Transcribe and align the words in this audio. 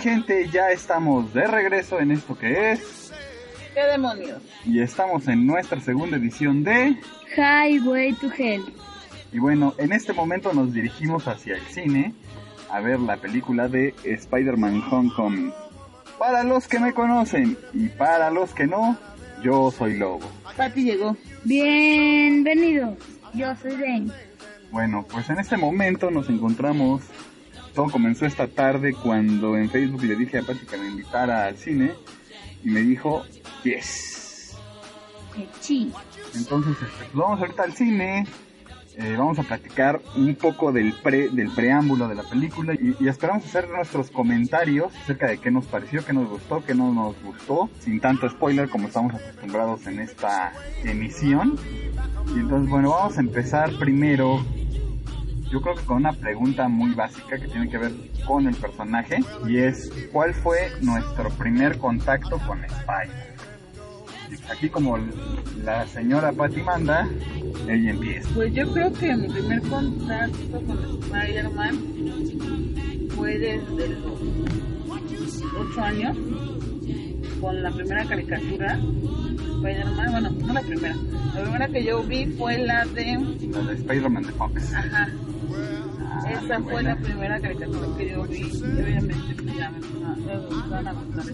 Gente? 0.00 0.48
Ya 0.50 0.70
estamos 0.70 1.32
de 1.34 1.46
regreso 1.46 2.00
en 2.00 2.10
esto 2.10 2.36
que 2.38 2.72
es 2.72 3.12
¿Qué 3.74 3.80
demonios? 3.84 4.42
y 4.64 4.80
estamos 4.80 5.28
en 5.28 5.46
nuestra 5.46 5.80
segunda 5.80 6.16
edición 6.16 6.64
de 6.64 6.96
Highway 7.36 8.12
to 8.14 8.28
Hell. 8.36 8.64
y 9.32 9.38
bueno, 9.38 9.74
en 9.78 9.92
este 9.92 10.12
momento 10.12 10.52
nos 10.52 10.72
dirigimos 10.72 11.28
hacia 11.28 11.54
el 11.56 11.62
cine 11.66 12.14
a 12.70 12.80
ver 12.80 12.98
la 13.00 13.16
película 13.16 13.68
de 13.68 13.94
Spider-Man 14.04 14.82
Homecoming. 14.90 15.52
Para 16.18 16.42
los 16.44 16.68
que 16.68 16.78
me 16.78 16.92
conocen 16.92 17.56
y 17.72 17.88
para 17.88 18.30
los 18.30 18.52
que 18.52 18.66
no, 18.66 18.96
yo 19.42 19.70
soy 19.70 19.96
Lobo. 19.96 20.20
Patty 20.56 20.84
llegó. 20.84 21.16
Bienvenidos. 21.44 22.98
Yo 23.34 23.54
soy 23.56 23.72
Dane. 23.72 24.10
Bueno, 24.70 25.04
pues 25.10 25.28
en 25.30 25.38
este 25.38 25.56
momento 25.56 26.10
nos 26.10 26.28
encontramos. 26.28 27.02
Todo 27.74 27.90
comenzó 27.90 28.26
esta 28.26 28.46
tarde 28.48 28.94
cuando 28.94 29.56
en 29.56 29.70
Facebook 29.70 30.02
le 30.04 30.16
dije 30.16 30.38
a 30.38 30.42
Pati 30.42 30.66
que 30.66 30.76
me 30.76 30.88
invitara 30.88 31.46
al 31.46 31.56
cine 31.56 31.92
y 32.64 32.70
me 32.70 32.80
dijo, 32.80 33.22
yes. 33.64 34.56
Chi. 35.60 35.92
Entonces, 36.34 36.72
este, 36.72 36.86
pues 36.98 37.14
vamos 37.14 37.40
ahorita 37.40 37.62
al 37.62 37.72
cine. 37.72 38.26
eh, 38.96 39.14
vamos 39.16 39.38
a 39.38 39.42
platicar 39.44 40.02
un 40.16 40.34
poco 40.34 40.72
del 40.72 40.92
pre, 40.92 41.30
del 41.30 41.50
preámbulo 41.50 42.08
de 42.08 42.14
la 42.16 42.24
película 42.24 42.74
y, 42.74 42.96
y 43.00 43.08
esperamos 43.08 43.46
hacer 43.46 43.68
nuestros 43.70 44.10
comentarios 44.10 44.94
acerca 44.96 45.28
de 45.28 45.38
qué 45.38 45.50
nos 45.50 45.64
pareció, 45.66 46.04
qué 46.04 46.12
nos 46.12 46.28
gustó, 46.28 46.62
qué 46.64 46.74
no 46.74 46.92
nos 46.92 47.14
gustó, 47.22 47.70
sin 47.78 48.00
tanto 48.00 48.28
spoiler 48.28 48.68
como 48.68 48.88
estamos 48.88 49.14
acostumbrados 49.14 49.86
en 49.86 50.00
esta 50.00 50.52
emisión. 50.84 51.56
Y 52.34 52.40
entonces, 52.40 52.68
bueno, 52.68 52.90
vamos 52.90 53.16
a 53.16 53.20
empezar 53.20 53.70
primero, 53.78 54.44
yo 55.50 55.60
creo 55.60 55.74
que 55.74 55.82
con 55.82 55.96
una 55.98 56.12
pregunta 56.12 56.68
muy 56.68 56.94
básica 56.94 57.38
que 57.38 57.48
tiene 57.48 57.68
que 57.68 57.78
ver 57.78 57.92
con 58.26 58.46
el 58.46 58.54
personaje 58.54 59.18
y 59.46 59.58
es, 59.58 59.90
¿cuál 60.12 60.32
fue 60.32 60.70
nuestro 60.80 61.28
primer 61.30 61.78
contacto 61.78 62.38
con 62.46 62.64
Spider? 62.64 63.30
Aquí 64.48 64.68
como 64.68 64.96
la 65.64 65.86
señora 65.88 66.32
Patty 66.32 66.62
manda, 66.62 67.08
ella 67.68 67.90
empieza. 67.90 68.28
Pues 68.34 68.54
yo 68.54 68.72
creo 68.72 68.92
que 68.92 69.16
mi 69.16 69.28
primer 69.28 69.60
contacto 69.62 70.60
con 70.66 71.02
Spider-Man 71.02 71.78
fue 73.16 73.38
desde 73.38 73.88
los 73.88 74.20
8 75.72 75.82
años 75.82 76.16
con 77.40 77.62
la 77.62 77.70
primera 77.70 78.04
caricatura 78.04 78.78
Spider-Man, 79.60 80.10
bueno, 80.10 80.30
no 80.30 80.52
la 80.52 80.60
primera, 80.62 80.94
la 81.34 81.42
primera 81.42 81.68
que 81.68 81.84
yo 81.84 82.02
vi 82.02 82.26
fue 82.26 82.58
la 82.58 82.84
de, 82.86 83.18
La 83.50 83.60
de 83.62 83.74
Spider-Man 83.74 84.22
de 84.22 84.32
Fox. 84.32 84.72
ajá, 84.72 85.08
esa 86.28 86.60
fue 86.60 86.82
la 86.82 86.96
primera 86.96 87.40
caricatura 87.40 87.86
que 87.96 88.10
yo 88.10 88.22
vi, 88.24 88.42
obviamente 88.44 89.34
pues, 89.42 89.56
ya 89.56 89.70
me 89.70 89.78
empezaron- 89.78 90.86
a 90.88 90.92
gustar 90.92 91.24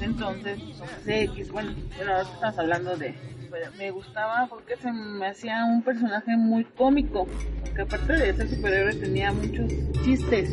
entonces, 0.00 0.58
X, 1.06 1.52
bueno, 1.52 1.72
bueno, 1.96 2.12
ahora 2.12 2.22
estamos 2.22 2.58
hablando 2.58 2.96
de, 2.96 3.14
bueno, 3.50 3.66
me 3.76 3.90
gustaba 3.90 4.46
porque 4.48 4.76
se 4.76 4.90
me 4.90 5.26
hacía 5.26 5.64
un 5.64 5.82
personaje 5.82 6.36
muy 6.36 6.64
cómico, 6.64 7.26
porque 7.62 7.82
aparte 7.82 8.12
de 8.14 8.34
ser 8.34 8.48
superhéroe 8.48 8.94
tenía 8.94 9.30
muchos 9.32 9.70
chistes, 10.02 10.48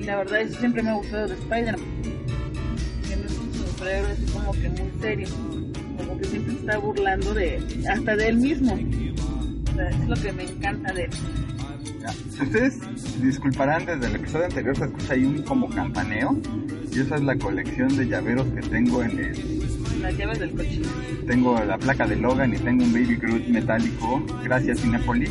y 0.00 0.04
la 0.04 0.16
verdad 0.16 0.40
eso 0.40 0.58
siempre 0.58 0.82
me 0.82 0.90
ha 0.90 0.94
gustado 0.94 1.28
de 1.28 1.34
Spider-Man, 1.34 2.02
no 2.02 3.26
es 3.26 3.38
un 3.38 3.54
superhéroe 3.54 4.12
es 4.12 4.30
como 4.32 4.52
que 4.52 4.68
muy 4.70 4.90
serio, 5.00 5.28
como 5.98 6.18
que 6.18 6.24
siempre 6.24 6.54
está 6.54 6.78
burlando 6.78 7.34
de, 7.34 7.60
hasta 7.90 8.16
de 8.16 8.28
él 8.28 8.36
mismo, 8.38 8.78
es 9.88 10.08
lo 10.08 10.16
que 10.16 10.32
me 10.32 10.44
encanta 10.44 10.92
de 10.92 11.04
él. 11.04 11.10
Si 12.30 12.42
ustedes 12.42 12.80
disculparán, 13.20 13.86
desde 13.86 14.06
el 14.06 14.16
episodio 14.16 14.46
anterior 14.46 14.76
se 14.76 14.84
escucha 14.84 15.14
ahí 15.14 15.24
un 15.24 15.42
como 15.42 15.68
campaneo. 15.68 16.36
Y 16.92 17.00
esa 17.00 17.16
es 17.16 17.22
la 17.22 17.36
colección 17.36 17.96
de 17.96 18.06
llaveros 18.06 18.46
que 18.48 18.60
tengo 18.68 19.02
en 19.02 19.18
el... 19.18 20.02
Las 20.02 20.16
llaves 20.16 20.38
del 20.38 20.50
coche. 20.52 20.82
Tengo 21.26 21.58
la 21.64 21.78
placa 21.78 22.06
de 22.06 22.16
Logan 22.16 22.52
y 22.52 22.58
tengo 22.58 22.84
un 22.84 22.92
Baby 22.92 23.16
Groot 23.16 23.46
metálico. 23.48 24.22
Gracias 24.42 24.80
Cinepolis. 24.80 25.30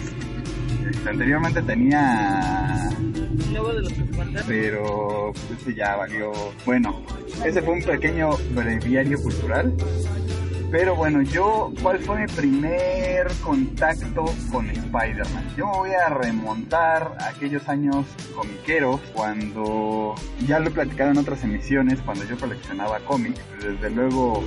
Este, 0.89 1.09
anteriormente 1.09 1.61
tenía... 1.61 2.89
Luego 3.51 3.73
de 3.73 3.81
los 3.81 3.93
50 3.93 4.43
Pero 4.47 5.33
pues, 5.33 5.61
ese 5.61 5.75
ya 5.75 5.95
valió... 5.95 6.31
Bueno, 6.65 7.01
ese 7.45 7.61
fue 7.61 7.73
un 7.75 7.83
pequeño 7.83 8.29
breviario 8.55 9.21
cultural. 9.21 9.73
Pero 10.71 10.95
bueno, 10.95 11.21
yo, 11.21 11.73
¿cuál 11.83 11.99
fue 11.99 12.21
mi 12.21 12.27
primer 12.27 13.27
contacto 13.43 14.23
con 14.49 14.69
Spider-Man? 14.69 15.53
Yo 15.57 15.65
me 15.65 15.77
voy 15.77 15.91
a 15.91 16.07
remontar 16.07 17.17
a 17.19 17.27
aquellos 17.27 17.67
años 17.67 18.05
comiqueros, 18.33 19.01
cuando 19.11 20.15
ya 20.47 20.59
lo 20.59 20.69
he 20.69 20.71
platicado 20.71 21.11
en 21.11 21.17
otras 21.17 21.43
emisiones, 21.43 21.99
cuando 21.99 22.23
yo 22.23 22.37
coleccionaba 22.37 23.01
cómics. 23.01 23.41
Desde 23.61 23.89
luego, 23.89 24.41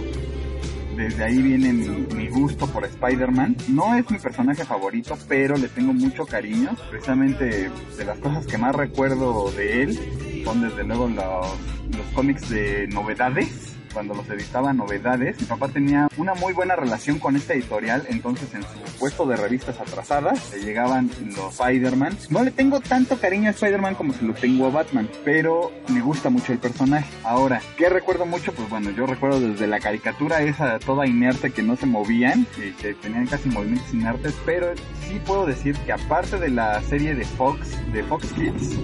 desde 0.96 1.24
ahí 1.24 1.42
viene 1.42 1.74
mi, 1.74 1.88
mi 1.88 2.28
gusto 2.28 2.68
por 2.68 2.86
Spider-Man. 2.86 3.58
No 3.68 3.94
es 3.94 4.10
mi 4.10 4.18
personaje 4.18 4.64
favorito, 4.64 5.18
pero 5.28 5.58
le 5.58 5.68
tengo 5.68 5.92
mucho 5.92 6.24
cariño. 6.24 6.70
Precisamente 6.88 7.70
de 7.98 8.04
las 8.06 8.18
cosas 8.20 8.46
que 8.46 8.56
más 8.56 8.74
recuerdo 8.74 9.50
de 9.52 9.82
él 9.82 10.42
son 10.42 10.62
desde 10.62 10.84
luego 10.84 11.06
los, 11.06 11.48
los 11.94 12.06
cómics 12.14 12.48
de 12.48 12.88
novedades 12.88 13.63
cuando 13.94 14.12
los 14.14 14.28
editaba 14.28 14.72
Novedades, 14.72 15.40
mi 15.40 15.46
papá 15.46 15.68
tenía 15.68 16.08
una 16.18 16.34
muy 16.34 16.52
buena 16.52 16.76
relación 16.76 17.18
con 17.18 17.36
esta 17.36 17.54
editorial, 17.54 18.04
entonces 18.10 18.52
en 18.52 18.62
su 18.62 18.98
puesto 18.98 19.24
de 19.24 19.36
revistas 19.36 19.80
atrasadas 19.80 20.52
le 20.52 20.64
llegaban 20.64 21.10
los 21.36 21.60
Spider-Man. 21.60 22.18
No 22.28 22.42
le 22.42 22.50
tengo 22.50 22.80
tanto 22.80 23.18
cariño 23.18 23.48
a 23.48 23.52
Spider-Man 23.52 23.94
como 23.94 24.12
se 24.12 24.24
lo 24.24 24.34
tengo 24.34 24.66
a 24.66 24.70
Batman, 24.70 25.08
pero 25.24 25.72
me 25.88 26.00
gusta 26.00 26.28
mucho 26.28 26.52
el 26.52 26.58
personaje. 26.58 27.06
Ahora, 27.22 27.62
¿qué 27.76 27.88
recuerdo 27.88 28.26
mucho? 28.26 28.52
Pues 28.52 28.68
bueno, 28.68 28.90
yo 28.90 29.06
recuerdo 29.06 29.40
desde 29.40 29.66
la 29.66 29.80
caricatura 29.80 30.42
esa 30.42 30.78
toda 30.80 31.06
inerte 31.06 31.52
que 31.52 31.62
no 31.62 31.76
se 31.76 31.86
movían, 31.86 32.46
y 32.58 32.72
que 32.72 32.94
tenían 32.94 33.26
casi 33.26 33.48
movimientos 33.48 33.94
inertes, 33.94 34.34
pero 34.44 34.74
sí 35.06 35.20
puedo 35.24 35.46
decir 35.46 35.76
que 35.78 35.92
aparte 35.92 36.38
de 36.38 36.48
la 36.48 36.82
serie 36.82 37.14
de 37.14 37.24
Fox, 37.24 37.78
de 37.92 38.02
Fox 38.02 38.32
Kids, 38.32 38.76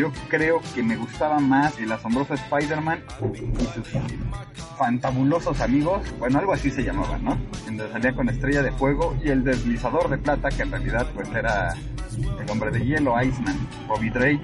yo 0.00 0.10
creo 0.28 0.62
que 0.74 0.82
me 0.82 0.96
gustaba 0.96 1.38
más 1.40 1.78
el 1.78 1.92
asombroso 1.92 2.32
Spider-Man 2.32 3.02
y 3.34 3.64
sus 3.64 3.86
fantabulosos 4.78 5.60
amigos, 5.60 6.00
bueno, 6.18 6.38
algo 6.38 6.54
así 6.54 6.70
se 6.70 6.82
llamaba, 6.82 7.18
¿no? 7.18 7.36
Donde 7.66 7.86
salía 7.92 8.14
con 8.14 8.30
Estrella 8.30 8.62
de 8.62 8.72
Fuego 8.72 9.14
y 9.22 9.28
el 9.28 9.44
deslizador 9.44 10.08
de 10.08 10.16
plata, 10.16 10.48
que 10.48 10.62
en 10.62 10.70
realidad 10.70 11.06
pues 11.14 11.28
era 11.34 11.74
el 12.16 12.50
hombre 12.50 12.70
de 12.70 12.82
hielo, 12.82 13.14
Iceman, 13.22 13.58
Bobby 13.86 14.08
Drake. 14.08 14.40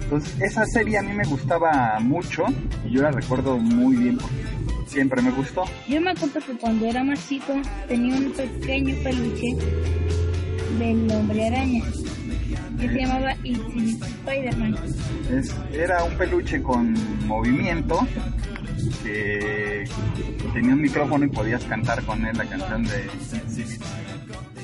Entonces, 0.00 0.40
esa 0.40 0.66
serie 0.66 0.98
a 0.98 1.02
mí 1.02 1.12
me 1.12 1.24
gustaba 1.26 2.00
mucho 2.00 2.44
y 2.84 2.90
yo 2.90 3.02
la 3.02 3.12
recuerdo 3.12 3.58
muy 3.58 3.94
bien 3.94 4.18
porque 4.18 4.44
siempre 4.88 5.22
me 5.22 5.30
gustó. 5.30 5.62
Yo 5.86 6.00
me 6.00 6.10
acuerdo 6.10 6.40
que 6.40 6.54
cuando 6.58 6.86
era 6.86 7.04
más 7.04 7.28
chico 7.28 7.52
tenía 7.86 8.16
un 8.16 8.32
pequeño 8.32 8.96
peluche 9.04 9.46
del 10.76 11.08
hombre 11.12 11.46
araña 11.46 11.84
que 12.82 12.88
se 12.88 13.00
llamaba 13.00 13.34
Infinite 13.44 14.06
Spider-Man. 14.06 14.76
Era 15.72 16.04
un 16.04 16.14
peluche 16.16 16.62
con 16.62 16.94
movimiento 17.26 18.06
que 19.02 19.84
tenía 20.52 20.74
un 20.74 20.82
micrófono 20.82 21.24
y 21.24 21.28
podías 21.28 21.64
cantar 21.64 22.02
con 22.02 22.26
él 22.26 22.36
la 22.36 22.44
canción 22.44 22.84
de 22.84 23.08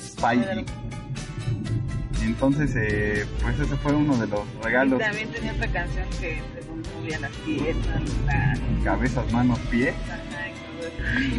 Spidey. 0.00 0.65
Y 2.20 2.25
entonces, 2.25 2.75
eh, 2.76 3.25
pues 3.43 3.61
ese 3.61 3.76
fue 3.76 3.93
uno 3.94 4.17
de 4.17 4.26
los 4.26 4.41
Y 4.41 4.64
regalos, 4.64 4.99
también 4.99 5.31
tenía 5.31 5.53
otra 5.53 5.69
canción 5.69 6.06
que 6.21 6.43
según 6.59 6.82
movía 6.99 7.21
las 7.21 7.31
piernas, 7.31 8.03
las... 8.26 8.61
cabezas, 8.85 9.32
manos, 9.32 9.59
pies. 9.71 9.94
Y. 9.94 10.27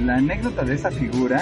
La 0.04 0.16
anécdota 0.16 0.64
de 0.64 0.76
esa 0.76 0.92
figura 0.92 1.42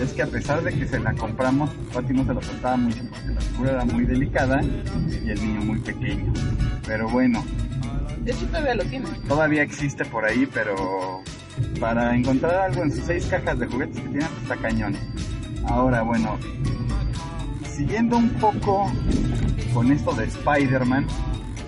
es 0.00 0.12
que 0.12 0.22
a 0.22 0.26
pesar 0.26 0.62
de 0.62 0.72
que 0.72 0.86
se 0.86 0.98
la 0.98 1.14
compramos, 1.14 1.70
no 1.94 2.24
se 2.24 2.34
la 2.34 2.42
soltaba 2.42 2.76
mucho 2.76 2.98
porque 3.10 3.28
la 3.34 3.40
figura 3.40 3.70
era 3.72 3.84
muy 3.84 4.04
delicada 4.04 4.60
y 4.62 5.30
el 5.30 5.46
niño 5.46 5.60
muy 5.62 5.78
pequeño. 5.80 6.32
Pero 6.86 7.08
bueno, 7.08 7.44
De 8.24 8.32
hecho 8.32 8.46
todavía 8.46 8.74
lo 8.74 8.84
tiene. 8.84 9.06
todavía 9.28 9.62
existe 9.62 10.04
por 10.04 10.24
ahí, 10.24 10.48
pero 10.52 11.22
para 11.80 12.14
encontrar 12.16 12.70
algo 12.70 12.82
en 12.82 12.92
sus 12.92 13.04
seis 13.04 13.26
cajas 13.26 13.58
de 13.58 13.66
juguetes 13.66 13.96
que 14.00 14.08
tienen 14.08 14.28
está 14.42 14.56
cañón. 14.56 14.96
Ahora, 15.66 16.02
bueno, 16.02 16.38
siguiendo 17.70 18.16
un 18.16 18.30
poco 18.30 18.90
con 19.72 19.90
esto 19.92 20.12
de 20.14 20.24
Spider-Man, 20.24 21.06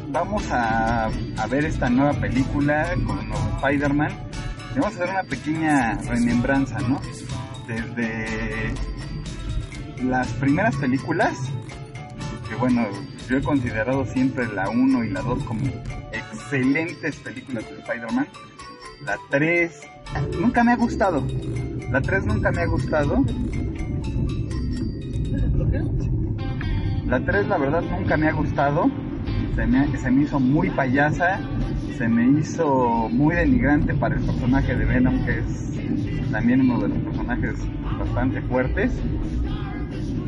vamos 0.08 0.50
a, 0.50 1.06
a 1.06 1.46
ver 1.48 1.64
esta 1.64 1.88
nueva 1.88 2.12
película 2.14 2.88
con 3.06 3.18
Spider-Man. 3.56 4.25
Vamos 4.76 4.93
a 4.93 5.05
hacer 5.05 5.08
una 5.08 5.23
pequeña 5.23 5.94
remembranza, 6.06 6.78
¿no? 6.81 7.00
Desde 7.67 8.75
las 10.05 10.28
primeras 10.34 10.76
películas, 10.76 11.34
que 12.46 12.55
bueno, 12.56 12.87
yo 13.26 13.38
he 13.38 13.43
considerado 13.43 14.05
siempre 14.05 14.46
la 14.49 14.69
1 14.69 15.05
y 15.05 15.11
la 15.11 15.23
2 15.23 15.44
como 15.44 15.62
excelentes 16.12 17.17
películas 17.17 17.64
de 17.70 17.78
Spider-Man. 17.78 18.28
La 19.06 19.17
3 19.31 19.81
nunca 20.40 20.62
me 20.62 20.73
ha 20.73 20.76
gustado. 20.76 21.26
La 21.90 22.02
3 22.02 22.26
nunca 22.26 22.52
me 22.52 22.61
ha 22.61 22.67
gustado. 22.67 23.25
La 27.06 27.25
3 27.25 27.49
la 27.49 27.56
verdad 27.56 27.81
nunca 27.81 28.17
me 28.19 28.28
ha 28.28 28.32
gustado. 28.32 28.90
Se 29.55 29.67
me, 29.67 29.96
se 29.96 30.11
me 30.11 30.25
hizo 30.25 30.38
muy 30.38 30.69
payasa. 30.69 31.40
Se 31.96 32.08
me 32.08 32.40
hizo 32.40 33.08
muy 33.10 33.34
denigrante 33.34 33.94
para 33.94 34.16
el 34.16 34.22
personaje 34.22 34.74
de 34.76 34.84
Venom, 34.84 35.24
que 35.24 35.38
es 35.38 36.30
también 36.30 36.60
uno 36.62 36.80
de 36.80 36.88
los 36.88 36.98
personajes 36.98 37.54
bastante 37.98 38.42
fuertes. 38.42 38.92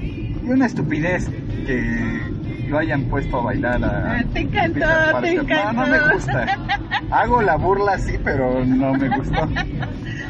Y 0.01 0.49
una 0.49 0.67
estupidez 0.67 1.29
que 1.67 2.21
lo 2.69 2.79
hayan 2.79 3.05
puesto 3.05 3.39
a 3.39 3.43
bailar 3.43 3.85
a... 3.85 4.19
Ah, 4.19 4.25
te 4.33 4.41
encantó, 4.41 4.87
te 5.21 5.33
encantó. 5.35 5.73
No, 5.73 5.87
no 5.87 5.93
me 5.93 6.15
gusta. 6.15 6.59
Hago 7.11 7.43
la 7.43 7.57
burla 7.57 7.99
sí, 7.99 8.15
pero 8.23 8.65
no 8.65 8.93
me 8.95 9.09
gustó. 9.17 9.49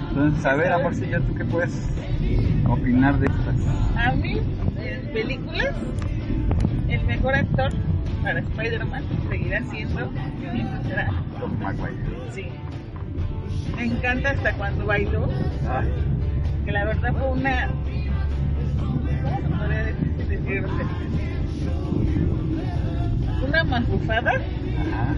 Entonces, 0.09 0.45
a 0.45 0.55
ver, 0.57 0.73
amorcillo, 0.73 1.21
¿tú 1.23 1.35
qué 1.35 1.45
puedes 1.45 1.89
opinar 2.69 3.19
de 3.19 3.27
estas? 3.27 3.57
A 3.97 4.13
mí, 4.13 4.41
en 4.81 5.13
películas, 5.13 5.75
el 6.89 7.05
mejor 7.05 7.35
actor 7.35 7.73
para 8.23 8.41
Spider-Man 8.41 9.03
seguirá 9.29 9.63
siendo, 9.71 10.11
sí. 12.35 12.47
Me 13.77 13.85
encanta 13.85 14.31
hasta 14.31 14.53
cuando 14.55 14.87
bailó, 14.87 15.29
que 16.65 16.73
la 16.73 16.85
verdad 16.85 17.13
fue 17.13 17.31
una... 17.31 17.69
¿Cómo 19.23 19.41
se 19.41 19.49
podría 19.49 19.85
decir? 19.85 20.09
decir 20.29 20.65
una 23.47 23.65
mafufada, 23.65 24.33
Ajá. 24.33 25.15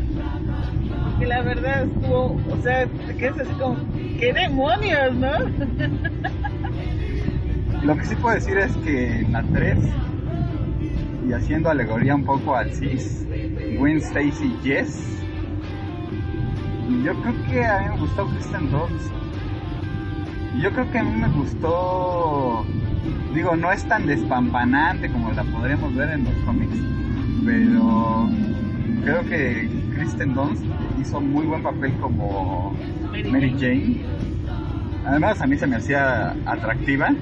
que 1.19 1.27
la 1.27 1.43
verdad 1.43 1.83
estuvo, 1.83 2.41
o 2.51 2.57
sea, 2.63 2.87
te 2.87 3.17
quedas 3.17 3.41
así 3.41 3.53
como, 3.55 3.77
¿qué 4.19 4.33
demonios, 4.33 5.15
no? 5.17 5.33
Lo 7.83 7.97
que 7.97 8.05
sí 8.05 8.15
puedo 8.17 8.35
decir 8.35 8.59
es 8.59 8.77
que 8.79 9.21
en 9.21 9.33
la 9.33 9.43
3, 9.43 9.79
y 11.29 11.33
haciendo 11.33 11.71
alegoría 11.71 12.15
un 12.15 12.25
poco 12.25 12.55
al 12.55 12.71
CIS, 12.73 13.27
Gwen 13.81 13.97
Stacy 13.97 14.55
Yes, 14.63 15.25
yo 17.03 17.15
creo 17.23 17.35
que 17.49 17.65
a 17.65 17.79
mí 17.79 17.89
me 17.89 18.01
gustó 18.01 18.27
Kristen 18.27 18.71
Dunst. 18.71 19.11
Yo 20.61 20.71
creo 20.71 20.91
que 20.91 20.99
a 20.99 21.03
mí 21.03 21.19
me 21.19 21.29
gustó, 21.29 22.67
digo, 23.33 23.57
no 23.57 23.73
es 23.73 23.83
tan 23.89 24.07
despampanante 24.07 25.11
como 25.11 25.33
la 25.33 25.45
podremos 25.45 25.95
ver 25.97 26.11
en 26.11 26.25
los 26.25 26.35
cómics, 26.45 26.77
pero 27.47 28.29
creo 29.03 29.23
que 29.23 29.71
Kristen 29.95 30.35
Dunst 30.35 30.63
hizo 31.01 31.19
muy 31.19 31.47
buen 31.47 31.63
papel 31.63 31.95
como 32.03 32.77
Mary. 33.31 33.57
Jane. 33.59 34.05
Además 35.07 35.41
a 35.41 35.47
mí 35.47 35.57
se 35.57 35.67
me 35.67 35.77
hacía 35.77 36.37
atractiva. 36.45 37.15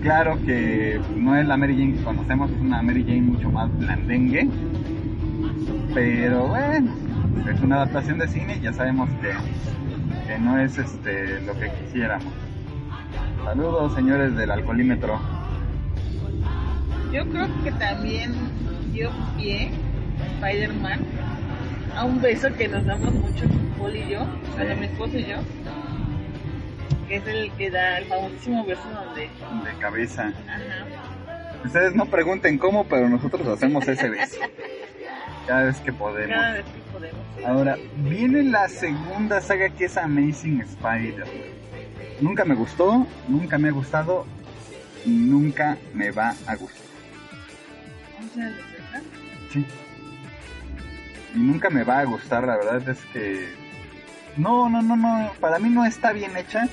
Claro 0.00 0.38
que 0.46 1.00
no 1.16 1.34
es 1.34 1.44
la 1.44 1.56
Mary 1.56 1.76
Jane 1.76 1.94
que 1.94 2.04
conocemos, 2.04 2.52
es 2.52 2.60
una 2.60 2.82
Mary 2.82 3.02
Jane 3.02 3.22
mucho 3.22 3.50
más 3.50 3.76
blandengue. 3.76 4.48
Pero 5.94 6.46
bueno, 6.48 6.94
es 7.52 7.60
una 7.60 7.76
adaptación 7.76 8.18
de 8.18 8.28
cine 8.28 8.56
y 8.56 8.60
ya 8.60 8.72
sabemos 8.72 9.10
que, 9.20 9.32
que 10.26 10.38
no 10.38 10.58
es 10.58 10.78
este 10.78 11.40
lo 11.42 11.58
que 11.58 11.70
quisiéramos. 11.82 12.32
Saludos 13.44 13.94
señores 13.94 14.34
del 14.36 14.50
alcoholímetro. 14.50 15.20
Yo 17.12 17.28
creo 17.28 17.46
que 17.62 17.72
también 17.72 18.32
dio 18.92 19.10
pie 19.36 19.70
Spider-Man 20.36 21.00
a 21.96 22.04
un 22.04 22.22
beso 22.22 22.48
que 22.56 22.68
nos 22.68 22.86
damos 22.86 23.12
mucho 23.12 23.44
Paul 23.78 23.94
y 23.94 24.08
yo, 24.08 24.20
bueno, 24.56 24.76
mi 24.76 24.86
esposo 24.86 25.18
y 25.18 25.24
yo, 25.26 25.36
que 27.06 27.16
es 27.16 27.26
el 27.26 27.52
que 27.52 27.70
da 27.70 27.98
el 27.98 28.06
famosísimo 28.06 28.64
beso 28.64 28.82
donde, 28.94 29.22
De 29.22 29.78
cabeza. 29.78 30.28
ajá, 30.48 31.62
Ustedes 31.64 31.94
no 31.94 32.06
pregunten 32.06 32.58
cómo, 32.58 32.84
pero 32.84 33.08
nosotros 33.08 33.46
hacemos 33.46 33.86
ese 33.86 34.08
beso. 34.08 34.36
Cada 35.46 35.64
vez 35.64 35.80
que 35.80 35.92
podemos. 35.92 36.36
cada 36.36 36.52
vez 36.52 36.64
que 36.64 36.92
podemos. 36.92 37.20
Ahora, 37.44 37.76
viene 37.96 38.42
la 38.44 38.68
segunda 38.68 39.40
saga 39.40 39.68
que 39.70 39.86
es 39.86 39.96
Amazing 39.96 40.60
Spider. 40.60 41.24
Nunca 42.20 42.44
me 42.44 42.54
gustó, 42.54 43.06
nunca 43.28 43.58
me 43.58 43.68
ha 43.68 43.72
gustado 43.72 44.26
y 45.04 45.10
nunca 45.10 45.76
me 45.94 46.10
va 46.10 46.34
a 46.46 46.54
gustar. 46.54 46.82
Sí. 49.52 49.66
Y 51.34 51.38
nunca 51.38 51.70
me 51.70 51.82
va 51.82 52.00
a 52.00 52.04
gustar, 52.04 52.46
la 52.46 52.56
verdad 52.56 52.88
es 52.88 53.04
que... 53.12 53.48
No, 54.36 54.68
no, 54.68 54.80
no, 54.82 54.96
no, 54.96 55.32
para 55.40 55.58
mí 55.58 55.68
no 55.68 55.84
está 55.84 56.12
bien 56.12 56.36
hecha. 56.36 56.68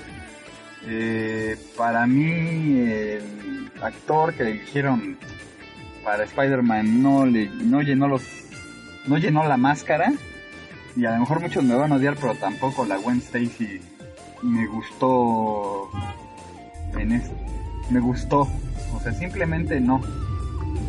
Eh, 0.86 1.58
para 1.76 2.08
mí 2.08 2.80
el 2.80 3.72
actor 3.82 4.34
que 4.34 4.44
eligieron 4.44 5.18
para 6.04 6.24
Spider-Man 6.24 7.02
no, 7.02 7.26
le, 7.26 7.50
no 7.50 7.82
llenó 7.82 8.08
los... 8.08 8.24
No 9.06 9.18
llenó 9.18 9.44
la 9.46 9.58
máscara. 9.58 10.14
Y 10.96 11.06
a 11.06 11.12
lo 11.12 11.20
mejor 11.20 11.40
muchos 11.40 11.64
me 11.64 11.76
van 11.76 11.92
a 11.92 11.96
odiar, 11.96 12.16
pero 12.16 12.36
tampoco 12.36 12.86
la 12.86 12.98
Gwen 12.98 13.20
Stacy 13.20 13.82
me 14.42 14.68
gustó 14.68 15.90
en 16.98 17.14
esto. 17.14 17.36
Me 17.90 18.00
gustó. 18.00 18.48
O 18.94 19.00
sea, 19.02 19.14
simplemente 19.14 19.80
no. 19.80 20.02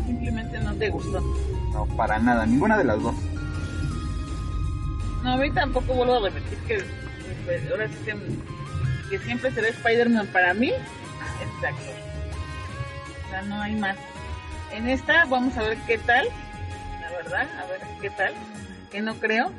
simplemente 0.05 0.59
no 0.59 0.73
te 0.75 0.89
gustó. 0.89 1.21
No, 1.73 1.85
para 1.95 2.19
nada. 2.19 2.45
Ninguna 2.45 2.77
de 2.77 2.83
las 2.83 3.01
dos. 3.01 3.15
No, 5.23 5.33
a 5.33 5.37
mí 5.37 5.51
tampoco 5.51 5.93
vuelvo 5.93 6.15
a 6.15 6.29
repetir 6.29 6.57
que 6.67 6.83
pues, 7.45 7.71
ahora 7.71 7.87
sí 7.87 7.93
que, 8.05 8.15
que 9.09 9.23
siempre 9.23 9.51
será 9.51 9.67
Spider-Man 9.69 10.27
para 10.33 10.53
mí, 10.53 10.71
actor. 11.67 11.95
O 13.25 13.29
sea, 13.29 13.41
no 13.43 13.61
hay 13.61 13.75
más. 13.75 13.97
En 14.73 14.87
esta 14.87 15.25
vamos 15.25 15.55
a 15.57 15.63
ver 15.63 15.77
qué 15.85 15.97
tal, 15.99 16.27
verdad, 17.23 17.47
a 17.59 17.65
ver 17.67 17.81
qué 18.01 18.09
tal, 18.11 18.33
que 18.91 19.01
no 19.01 19.15
creo, 19.15 19.51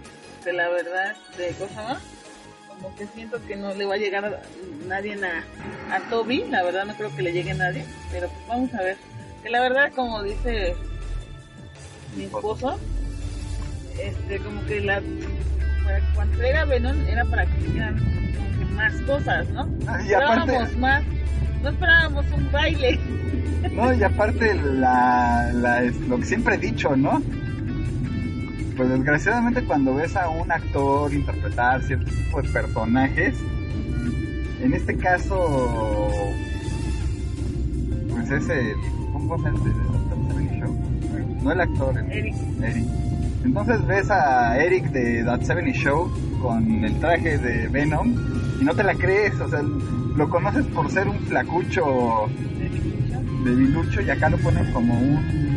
que 0.44 0.52
la 0.52 0.68
verdad, 0.68 1.14
de 1.36 1.48
cosa 1.50 1.82
más, 1.82 1.98
como 2.68 2.94
que 2.96 3.06
siento 3.06 3.44
que 3.46 3.56
no 3.56 3.74
le 3.74 3.84
va 3.86 3.94
a 3.94 3.98
llegar 3.98 4.24
a 4.24 4.40
nadie 4.86 5.18
a, 5.24 5.94
a 5.96 6.00
Toby, 6.10 6.44
la 6.50 6.62
verdad 6.62 6.84
no 6.84 6.94
creo 6.94 7.14
que 7.14 7.22
le 7.22 7.32
llegue 7.32 7.52
a 7.52 7.54
nadie, 7.54 7.84
pero 8.10 8.28
pues 8.28 8.48
vamos 8.48 8.74
a 8.74 8.82
ver. 8.82 8.96
Que 9.42 9.50
la 9.50 9.60
verdad, 9.60 9.92
como 9.94 10.22
dice 10.22 10.74
mi 12.16 12.24
esposo, 12.24 12.78
este, 14.00 14.38
como 14.38 14.64
que 14.66 14.80
la 14.80 15.00
cuando 16.14 16.42
era 16.42 16.64
Venom 16.64 16.96
era 17.06 17.24
para 17.26 17.44
que 17.46 17.58
hicieran 17.66 17.96
más 18.74 18.94
cosas, 19.02 19.48
¿no? 19.50 19.68
Ah, 19.86 20.00
y 20.02 20.12
aparte- 20.14 20.40
Esperábamos 20.52 20.76
más, 20.78 21.02
no 21.62 21.68
esperábamos 21.68 22.24
un 22.32 22.52
baile. 22.52 22.98
No, 23.72 23.92
y 23.92 24.02
aparte 24.02 24.54
la, 24.54 25.50
la- 25.54 25.82
lo 26.08 26.18
que 26.18 26.24
siempre 26.24 26.54
he 26.54 26.58
dicho, 26.58 26.96
¿no? 26.96 27.22
Pues 28.82 28.94
desgraciadamente 28.94 29.62
cuando 29.62 29.94
ves 29.94 30.16
a 30.16 30.28
un 30.28 30.50
actor 30.50 31.14
interpretar 31.14 31.80
cierto 31.84 32.10
tipo 32.10 32.42
de 32.42 32.48
personajes, 32.48 33.36
en 34.60 34.74
este 34.74 34.96
caso, 34.96 36.10
pues 38.10 38.28
es 38.28 38.48
el, 38.48 38.74
¿cómo 39.12 39.36
llama? 39.36 39.50
El 39.50 40.26
Seven 40.26 40.60
Show. 40.60 40.76
No 41.44 41.52
el 41.52 41.60
actor, 41.60 41.96
el 41.96 42.10
Eric. 42.10 42.34
Eric. 42.60 42.84
Entonces 43.44 43.86
ves 43.86 44.10
a 44.10 44.58
Eric 44.58 44.86
de 44.86 45.22
That 45.22 45.42
70 45.42 45.78
Show 45.78 46.10
con 46.42 46.84
el 46.84 46.98
traje 46.98 47.38
de 47.38 47.68
Venom 47.68 48.16
y 48.60 48.64
no 48.64 48.74
te 48.74 48.82
la 48.82 48.96
crees, 48.96 49.40
o 49.40 49.48
sea, 49.48 49.62
lo 49.62 50.28
conoces 50.28 50.66
por 50.66 50.90
ser 50.90 51.06
un 51.06 51.20
flacucho 51.20 52.26
debilucho 53.44 54.00
y 54.00 54.10
acá 54.10 54.28
lo 54.28 54.38
ponen 54.38 54.72
como 54.72 54.98
un 54.98 55.51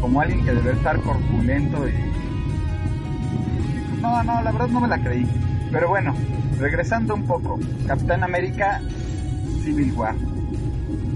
como 0.00 0.20
alguien 0.20 0.44
que 0.44 0.52
debe 0.52 0.72
estar 0.72 1.00
corpulento 1.00 1.88
y, 1.88 1.92
no, 4.00 4.22
no, 4.22 4.42
la 4.42 4.52
verdad 4.52 4.68
no 4.68 4.80
me 4.80 4.88
la 4.88 4.98
creí. 4.98 5.26
Pero 5.70 5.88
bueno, 5.88 6.14
regresando 6.58 7.14
un 7.14 7.24
poco, 7.24 7.58
Capitán 7.86 8.24
América 8.24 8.80
Civil 9.62 9.92
War. 9.92 10.14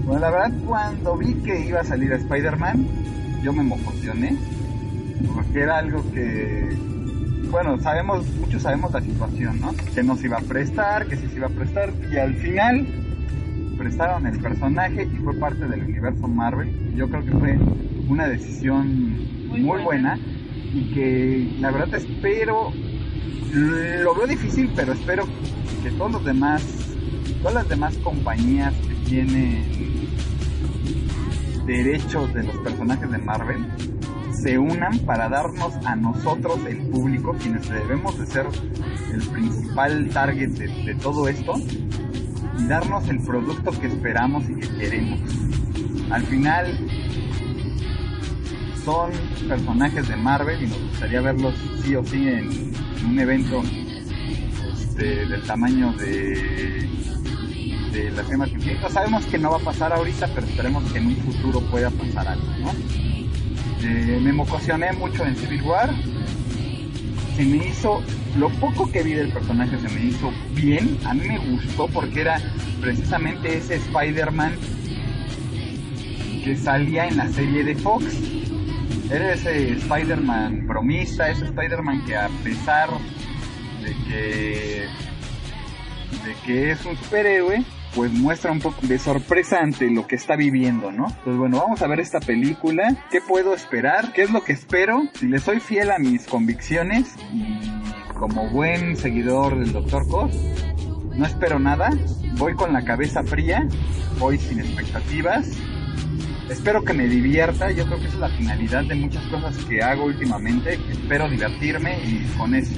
Bueno, 0.05 0.19
la 0.19 0.29
verdad 0.29 0.51
cuando 0.65 1.17
vi 1.17 1.33
que 1.35 1.65
iba 1.67 1.81
a 1.81 1.83
salir 1.83 2.11
Spider-Man, 2.13 2.87
yo 3.43 3.51
me 3.53 3.61
emocioné 3.61 4.37
porque 5.33 5.61
era 5.61 5.77
algo 5.79 6.03
que 6.11 6.69
bueno, 7.49 7.79
sabemos, 7.79 8.25
muchos 8.39 8.61
sabemos 8.61 8.91
la 8.91 9.01
situación, 9.01 9.61
¿no? 9.61 9.73
Que 9.93 10.03
no 10.03 10.17
se 10.17 10.25
iba 10.25 10.37
a 10.37 10.41
prestar, 10.41 11.07
que 11.07 11.15
sí 11.15 11.27
se 11.27 11.37
iba 11.37 11.47
a 11.47 11.51
prestar 11.51 11.89
y 12.11 12.17
al 12.17 12.35
final 12.35 12.85
prestaron 13.77 14.25
el 14.27 14.39
personaje 14.39 15.03
y 15.03 15.17
fue 15.17 15.33
parte 15.35 15.65
del 15.67 15.83
universo 15.83 16.27
Marvel. 16.27 16.69
Y 16.93 16.97
Yo 16.97 17.09
creo 17.09 17.23
que 17.23 17.31
fue 17.31 17.57
una 18.07 18.27
decisión 18.27 19.47
muy, 19.47 19.61
Muy 19.61 19.81
buena. 19.81 19.83
buena. 19.83 20.19
y 20.73 20.93
que 20.93 21.47
la 21.59 21.71
verdad 21.71 21.95
espero, 21.95 22.71
lo 23.53 24.15
veo 24.15 24.27
difícil, 24.27 24.69
pero 24.75 24.93
espero 24.93 25.25
que 25.83 25.91
todos 25.91 26.11
los 26.11 26.25
demás, 26.25 26.63
todas 27.41 27.53
las 27.53 27.69
demás 27.69 27.95
compañías 28.03 28.73
que 28.87 28.95
tienen 29.09 29.63
derechos 31.65 32.33
de 32.33 32.43
los 32.43 32.57
personajes 32.57 33.09
de 33.09 33.17
Marvel 33.17 33.65
se 34.33 34.59
unan 34.59 34.99
para 34.99 35.29
darnos 35.29 35.73
a 35.85 35.95
nosotros, 35.95 36.59
el 36.67 36.77
público, 36.89 37.35
quienes 37.41 37.67
debemos 37.69 38.19
de 38.19 38.25
ser 38.27 38.45
el 39.13 39.21
principal 39.29 40.09
target 40.09 40.49
de, 40.49 40.67
de 40.67 40.95
todo 40.95 41.27
esto, 41.27 41.53
y 42.59 42.65
darnos 42.67 43.07
el 43.09 43.19
producto 43.21 43.71
que 43.71 43.87
esperamos 43.87 44.43
y 44.49 44.55
que 44.55 44.67
queremos. 44.77 45.19
Al 46.11 46.23
final 46.23 46.77
son 48.85 49.11
personajes 49.49 50.07
de 50.07 50.15
Marvel 50.15 50.63
y 50.63 50.67
nos 50.67 50.79
gustaría 50.79 51.19
verlos 51.19 51.55
sí 51.83 51.95
o 51.95 52.05
sí 52.05 52.27
en, 52.27 52.71
un 53.03 53.19
evento 53.19 53.63
del 54.95 55.41
tamaño 55.43 55.91
de, 55.93 56.87
las 58.15 58.27
gemas 58.27 58.51
infinitas. 58.51 58.93
Sabemos 58.93 59.25
que 59.25 59.37
no 59.37 59.51
va 59.51 59.57
a 59.57 59.61
pasar 59.61 59.91
ahorita, 59.93 60.27
pero 60.33 60.45
esperemos 60.45 60.83
que 60.91 60.99
en 60.99 61.07
un 61.07 61.15
futuro 61.17 61.61
pueda 61.71 61.89
pasar 61.89 62.27
algo. 62.27 62.45
Eh, 63.81 64.19
me 64.21 64.29
emocioné 64.29 64.91
mucho 64.93 65.25
en 65.25 65.35
Civil 65.35 65.61
War. 65.63 65.93
Se 67.35 67.45
me 67.45 67.67
hizo, 67.67 68.01
lo 68.37 68.49
poco 68.49 68.91
que 68.91 69.03
vi 69.03 69.13
del 69.13 69.31
personaje 69.31 69.77
se 69.79 69.89
me 69.93 70.05
hizo 70.05 70.31
bien. 70.53 70.97
A 71.05 71.13
mí 71.13 71.27
me 71.27 71.37
gustó 71.37 71.87
porque 71.87 72.21
era 72.21 72.41
precisamente 72.81 73.57
ese 73.57 73.75
Spider-Man 73.75 74.53
que 76.43 76.55
salía 76.55 77.07
en 77.07 77.17
la 77.17 77.27
serie 77.29 77.63
de 77.63 77.75
Fox. 77.75 78.05
Era 79.09 79.33
ese 79.33 79.73
Spider-Man 79.73 80.67
bromista, 80.67 81.29
ese 81.29 81.45
Spider-Man 81.45 82.05
que 82.05 82.15
a 82.15 82.29
pesar 82.43 82.89
de 83.83 83.95
que, 84.07 84.85
de 86.25 86.35
que 86.45 86.71
es 86.71 86.85
un 86.85 86.97
superhéroe, 86.97 87.63
pues 87.93 88.11
muestra 88.11 88.51
un 88.51 88.59
poco 88.59 88.85
de 88.87 88.97
sorpresa 88.97 89.59
ante 89.59 89.89
lo 89.89 90.07
que 90.07 90.15
está 90.15 90.35
viviendo, 90.35 90.91
¿no? 90.91 91.05
Pues 91.23 91.37
bueno, 91.37 91.59
vamos 91.59 91.81
a 91.81 91.87
ver 91.87 91.99
esta 91.99 92.19
película. 92.19 92.95
¿Qué 93.11 93.21
puedo 93.21 93.53
esperar? 93.53 94.11
¿Qué 94.11 94.23
es 94.23 94.31
lo 94.31 94.43
que 94.43 94.53
espero? 94.53 95.03
Si 95.13 95.27
le 95.27 95.39
soy 95.39 95.59
fiel 95.59 95.91
a 95.91 95.99
mis 95.99 96.25
convicciones 96.25 97.15
y 97.31 97.69
como 98.15 98.49
buen 98.49 98.97
seguidor 98.97 99.57
del 99.59 99.71
Dr. 99.71 100.07
Cos, 100.09 100.35
no 101.15 101.25
espero 101.25 101.59
nada. 101.59 101.91
Voy 102.37 102.55
con 102.55 102.73
la 102.73 102.83
cabeza 102.83 103.23
fría, 103.23 103.67
voy 104.19 104.39
sin 104.39 104.59
expectativas. 104.59 105.47
Espero 106.49 106.83
que 106.83 106.93
me 106.93 107.07
divierta, 107.07 107.71
yo 107.71 107.85
creo 107.85 107.99
que 107.99 108.05
esa 108.05 108.13
es 108.15 108.19
la 108.21 108.29
finalidad 108.29 108.83
de 108.85 108.95
muchas 108.95 109.23
cosas 109.27 109.57
que 109.65 109.81
hago 109.81 110.05
últimamente. 110.05 110.79
Espero 110.91 111.27
divertirme 111.29 111.97
y 112.05 112.23
con 112.37 112.53
eso. 112.53 112.71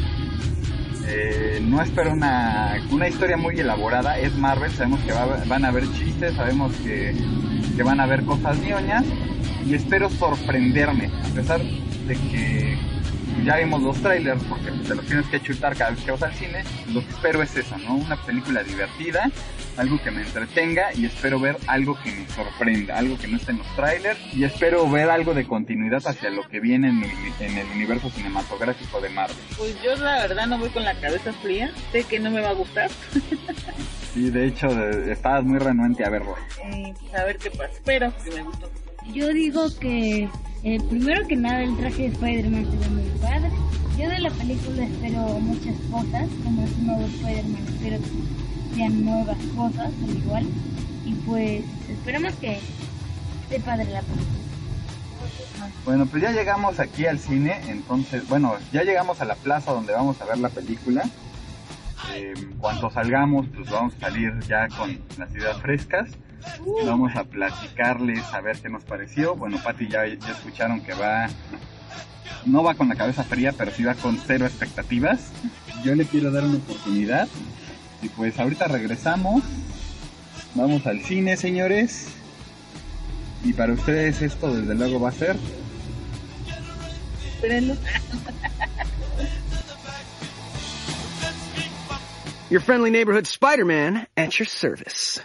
Eh, 1.09 1.59
no 1.62 1.81
espero 1.81 2.12
una, 2.12 2.75
una 2.91 3.07
historia 3.07 3.38
muy 3.38 3.57
elaborada, 3.59 4.19
es 4.19 4.36
Marvel, 4.38 4.71
sabemos 4.71 5.00
que 5.01 5.13
va- 5.13 5.41
van 5.47 5.63
a 5.63 5.69
haber 5.69 5.83
chistes, 5.93 6.33
sabemos 6.36 6.74
que, 6.77 7.13
que 7.77 7.83
van 7.83 8.00
a 8.01 8.03
haber 8.03 8.24
cosas 8.24 8.57
ñoñas 8.59 9.05
y 9.65 9.74
espero 9.75 10.09
sorprenderme, 10.09 11.09
a 11.24 11.27
pesar 11.33 11.62
de 11.62 12.13
que 12.15 12.77
ya 13.44 13.58
vimos 13.58 13.82
los 13.82 14.01
trailers 14.01 14.41
porque 14.44 14.72
te 14.72 14.96
los 14.96 15.06
tienes 15.06 15.25
que 15.27 15.41
chutar 15.41 15.75
cada 15.75 15.91
vez 15.91 16.03
que 16.03 16.12
vas 16.12 16.24
al 16.24 16.34
cine, 16.34 16.63
lo 16.91 17.01
que 17.01 17.10
espero 17.10 17.41
es 17.41 17.56
eso, 17.56 17.77
¿no? 17.77 17.96
Una 17.96 18.15
película 18.17 18.63
divertida, 18.63 19.29
algo 19.77 20.01
que 20.01 20.12
me 20.12 20.22
entretenga 20.22 20.94
y 20.94 21.06
espero 21.06 21.39
ver 21.39 21.58
algo 21.67 21.98
que 22.03 22.12
me 22.12 22.27
sorprenda, 22.29 22.98
algo 22.98 23.17
que 23.17 23.27
no 23.27 23.38
esté 23.38 23.51
en 23.51 23.60
los 23.60 23.75
trailers 23.75 24.20
y 24.34 24.44
espero 24.44 24.89
ver 24.89 25.10
algo 25.10 25.34
de 25.34 25.46
continuidad 25.46 26.01
hacia 26.06 26.29
lo 26.29 26.48
que 26.48 26.60
viene 26.60 26.89
en 26.89 27.03
el, 27.03 27.12
en 27.39 27.58
el 27.58 27.67
universo 27.67 28.10
cinematográfico 28.10 29.00
de 29.01 29.10
Marvel. 29.10 29.38
Pues 29.58 29.82
yo 29.82 29.96
la 29.96 30.27
verdad 30.27 30.48
no 30.48 30.58
voy 30.58 30.70
con 30.70 30.84
la 30.84 30.96
cabeza 30.96 31.32
fría. 31.34 31.72
Sé 31.91 32.03
que 32.03 32.20
no 32.20 32.32
me 32.32 32.41
va 32.41 32.50
a 32.50 32.53
gustar. 32.53 32.89
Sí, 34.13 34.32
de 34.32 34.48
hecho, 34.48 34.67
estabas 34.89 35.44
muy 35.44 35.60
renuente 35.60 36.03
a 36.03 36.10
verlo. 36.10 36.36
Eh, 36.67 36.94
a 37.17 37.24
ver 37.24 37.38
qué 37.38 37.50
pasa. 37.50 37.79
Pero 37.86 38.12
que 38.24 38.32
me 38.32 38.44
gustó. 38.44 38.70
Yo 39.13 39.33
digo 39.33 39.67
que 39.79 40.29
eh, 40.63 40.79
primero 40.89 41.27
que 41.27 41.35
nada 41.35 41.63
el 41.63 41.75
traje 41.77 42.03
de 42.03 42.07
Spider-Man 42.09 42.65
se 42.69 42.77
ve 42.77 42.89
muy 42.89 43.19
padre. 43.19 43.51
Yo 43.97 44.09
de 44.09 44.19
la 44.19 44.29
película 44.31 44.83
espero 44.83 45.21
muchas 45.39 45.75
cosas, 45.89 46.29
como 46.43 46.63
es 46.63 46.71
un 46.73 46.87
nuevo 46.87 47.05
Spider-Man, 47.05 47.65
espero 47.67 47.97
que 47.97 48.75
sean 48.75 49.05
nuevas 49.05 49.37
cosas, 49.55 49.91
al 50.03 50.17
igual. 50.17 50.45
Y 51.05 51.13
pues 51.25 51.63
esperemos 51.89 52.33
que 52.35 52.59
esté 53.43 53.59
padre 53.61 53.85
la 53.85 54.01
película. 54.01 54.37
Bueno, 55.85 56.05
pues 56.05 56.21
ya 56.21 56.31
llegamos 56.31 56.79
aquí 56.79 57.05
al 57.05 57.17
cine, 57.17 57.61
entonces, 57.67 58.27
bueno, 58.27 58.55
ya 58.71 58.83
llegamos 58.83 59.21
a 59.21 59.25
la 59.25 59.35
plaza 59.35 59.71
donde 59.71 59.93
vamos 59.93 60.21
a 60.21 60.25
ver 60.25 60.37
la 60.37 60.49
película. 60.49 61.03
Eh, 62.13 62.33
cuando 62.59 62.89
salgamos, 62.91 63.47
pues 63.55 63.69
vamos 63.69 63.93
a 63.95 63.99
salir 63.99 64.37
ya 64.47 64.67
con 64.67 64.99
las 65.17 65.33
ideas 65.33 65.59
frescas. 65.61 66.09
Vamos 66.85 67.15
a 67.15 67.23
platicarles 67.23 68.23
a 68.33 68.41
ver 68.41 68.57
qué 68.57 68.69
nos 68.69 68.83
pareció. 68.83 69.35
Bueno, 69.35 69.57
Pati 69.63 69.87
ya, 69.87 70.05
ya 70.05 70.31
escucharon 70.31 70.81
que 70.81 70.93
va, 70.93 71.27
no 72.45 72.63
va 72.63 72.75
con 72.75 72.89
la 72.89 72.95
cabeza 72.95 73.23
fría, 73.23 73.53
pero 73.57 73.71
sí 73.71 73.83
va 73.83 73.95
con 73.95 74.17
cero 74.17 74.45
expectativas. 74.45 75.31
Yo 75.83 75.95
le 75.95 76.05
quiero 76.05 76.31
dar 76.31 76.43
una 76.43 76.57
oportunidad. 76.57 77.27
Y 78.01 78.09
pues 78.09 78.39
ahorita 78.39 78.67
regresamos. 78.67 79.43
Vamos 80.55 80.85
al 80.87 81.01
cine, 81.01 81.37
señores. 81.37 82.09
Y 83.43 83.53
para 83.53 83.73
ustedes 83.73 84.21
esto 84.21 84.53
desde 84.53 84.75
luego 84.75 84.99
va 84.99 85.09
a 85.09 85.13
ser 85.13 85.37
Espérenlo. 87.37 87.77
Your 92.49 92.61
friendly 92.61 92.89
neighborhood 92.89 93.27
Spider-Man 93.27 94.07
at 94.15 94.39
your 94.39 94.47
service. 94.47 95.21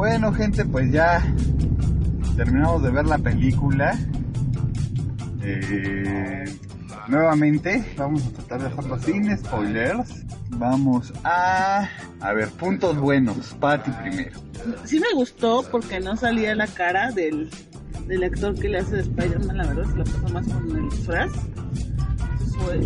Bueno, 0.00 0.32
gente, 0.32 0.64
pues 0.64 0.90
ya 0.90 1.22
terminamos 2.34 2.82
de 2.82 2.90
ver 2.90 3.04
la 3.04 3.18
película. 3.18 3.98
Eh, 5.42 6.44
nuevamente, 7.06 7.84
vamos 7.98 8.26
a 8.26 8.30
tratar 8.30 8.60
de 8.62 8.66
hacerlo 8.68 8.98
sin 8.98 9.36
spoilers. 9.36 10.24
Vamos 10.52 11.12
a... 11.22 11.86
A 12.20 12.32
ver, 12.32 12.48
puntos 12.48 12.96
buenos. 12.96 13.54
Patty 13.60 13.90
primero. 13.90 14.40
Sí 14.86 14.98
me 15.00 15.12
gustó 15.14 15.66
porque 15.70 16.00
no 16.00 16.16
salía 16.16 16.54
la 16.54 16.66
cara 16.66 17.10
del, 17.10 17.50
del 18.06 18.24
actor 18.24 18.54
que 18.54 18.70
le 18.70 18.78
hace 18.78 18.96
de 18.96 19.02
Spider-Man, 19.02 19.58
la 19.58 19.66
verdad, 19.66 19.84
se 19.84 19.98
la 19.98 20.04
pasó 20.04 20.28
más 20.32 20.48
con 20.48 20.78
el 20.78 20.88
disfraz. 20.88 21.30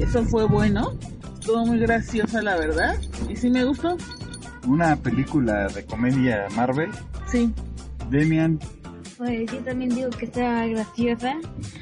Eso 0.01 0.25
fue, 0.25 0.47
bueno. 0.47 0.99
Estuvo 1.39 1.65
muy 1.65 1.79
graciosa, 1.79 2.43
la 2.43 2.57
verdad. 2.57 2.97
Y 3.29 3.37
sí 3.37 3.51
me 3.51 3.63
gustó. 3.63 3.97
Una 4.67 4.97
película 4.97 5.69
de 5.69 5.85
comedia 5.85 6.47
Marvel. 6.57 6.91
Sí. 7.27 7.53
Demian, 8.11 8.59
Pues 9.17 9.51
yo 9.51 9.59
también 9.59 9.91
digo 9.95 10.11
que 10.11 10.27
estaba 10.27 10.67
graciosa, 10.67 11.35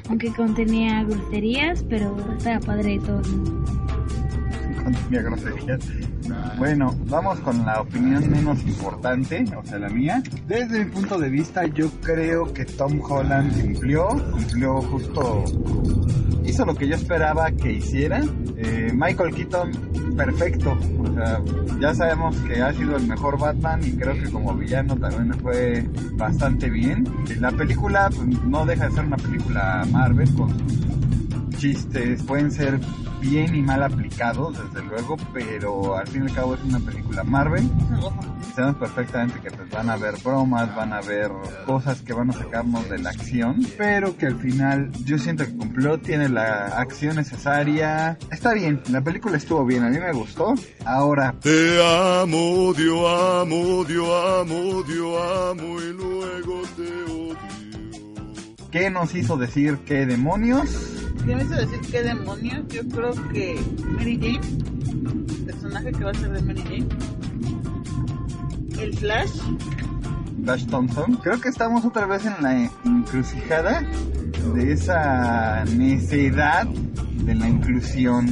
aunque 0.09 0.31
contenía 0.33 1.03
groserías, 1.03 1.83
pero 1.89 2.15
estaba 2.37 2.59
padre 2.59 2.93
y 2.93 2.99
todo. 2.99 3.21
contenía 4.83 5.21
groserías. 5.21 5.79
Bueno, 6.57 6.95
vamos 7.07 7.39
con 7.39 7.65
la 7.65 7.81
opinión 7.81 8.29
menos 8.29 8.61
importante, 8.63 9.43
o 9.57 9.65
sea, 9.65 9.79
la 9.79 9.89
mía. 9.89 10.21
Desde 10.47 10.85
mi 10.85 10.91
punto 10.91 11.17
de 11.17 11.29
vista, 11.29 11.65
yo 11.65 11.89
creo 12.01 12.53
que 12.53 12.65
Tom 12.65 13.01
Holland 13.01 13.61
cumplió, 13.61 14.07
cumplió 14.31 14.81
justo, 14.81 15.43
hizo 16.45 16.65
lo 16.65 16.75
que 16.75 16.87
yo 16.87 16.95
esperaba 16.95 17.51
que 17.51 17.73
hiciera. 17.73 18.21
Eh, 18.57 18.91
Michael 18.93 19.33
Keaton, 19.33 19.71
perfecto, 20.15 20.77
o 20.99 21.13
sea, 21.13 21.41
ya 21.79 21.93
sabemos 21.93 22.35
que 22.41 22.61
ha 22.61 22.71
sido 22.73 22.95
el 22.95 23.07
mejor 23.07 23.37
Batman 23.37 23.81
y 23.83 23.91
creo 23.93 24.13
que 24.13 24.29
como 24.29 24.53
villano 24.55 24.95
también 24.95 25.33
fue 25.41 25.85
bastante 26.13 26.69
bien. 26.69 27.05
La 27.39 27.51
película 27.51 28.09
pues, 28.09 28.27
no 28.45 28.65
deja 28.65 28.87
de 28.87 28.95
ser 28.95 29.05
una 29.05 29.17
película 29.17 29.85
Marvel 29.91 30.33
con 30.35 30.49
chistes, 31.63 32.21
pueden 32.23 32.51
ser 32.51 32.77
bien 33.21 33.55
y 33.55 33.61
mal 33.61 33.83
aplicados, 33.83 34.53
desde 34.61 34.85
luego, 34.85 35.15
pero 35.33 35.95
al 35.95 36.05
fin 36.09 36.23
y 36.23 36.29
al 36.29 36.35
cabo 36.35 36.55
es 36.55 36.63
una 36.65 36.79
película 36.81 37.23
Marvel. 37.23 37.69
Sabemos 38.53 38.75
perfectamente 38.81 39.39
que 39.39 39.49
pues, 39.49 39.69
van 39.69 39.89
a 39.89 39.93
haber 39.93 40.15
bromas, 40.21 40.75
van 40.75 40.91
a 40.91 40.97
haber 40.97 41.31
cosas 41.65 42.01
que 42.01 42.11
van 42.11 42.31
a 42.31 42.33
sacarnos 42.33 42.89
de 42.89 42.99
la 42.99 43.11
acción, 43.11 43.65
pero 43.77 44.17
que 44.17 44.25
al 44.25 44.35
final 44.35 44.91
yo 45.05 45.17
siento 45.17 45.45
que 45.45 45.55
cumplió, 45.55 45.97
tiene 46.01 46.27
la 46.27 46.65
acción 46.65 47.15
necesaria. 47.15 48.17
Está 48.29 48.53
bien, 48.53 48.81
la 48.89 48.99
película 48.99 49.37
estuvo 49.37 49.65
bien, 49.65 49.85
a 49.85 49.89
mí 49.89 49.99
me 49.99 50.11
gustó. 50.11 50.55
Ahora, 50.83 51.33
Te 51.39 51.79
amo, 52.21 52.73
yo 52.73 53.07
amo, 53.07 53.87
yo 53.87 54.39
amo, 54.41 54.85
yo 54.85 55.49
amo 55.49 55.79
y 55.79 55.93
luego 55.93 56.61
te 56.75 57.03
odio. 57.09 57.63
¿qué 58.69 58.89
nos 58.89 59.13
hizo 59.13 59.37
decir 59.37 59.77
qué 59.85 60.07
demonios? 60.07 60.92
¿Qué 61.25 61.35
me 61.35 61.43
hizo 61.43 61.55
decir 61.55 61.79
qué 61.89 62.03
demonios? 62.03 62.67
Yo 62.67 62.87
creo 62.89 63.13
que 63.31 63.57
Mary 63.91 64.17
Jane, 64.17 64.41
el 65.37 65.45
personaje 65.45 65.91
que 65.93 66.03
va 66.03 66.11
a 66.11 66.13
ser 66.13 66.31
de 66.31 66.41
Mary 66.41 66.61
Jane, 66.63 66.87
el 68.81 68.97
Flash, 68.97 69.31
Flash 70.43 70.65
Thompson. 70.65 71.15
Creo 71.23 71.39
que 71.39 71.47
estamos 71.47 71.85
otra 71.85 72.05
vez 72.07 72.25
en 72.25 72.35
la 72.41 72.69
encrucijada 72.83 73.83
de 74.53 74.73
esa 74.73 75.63
necesidad 75.65 76.67
de 76.67 77.35
la 77.35 77.47
inclusión. 77.47 78.27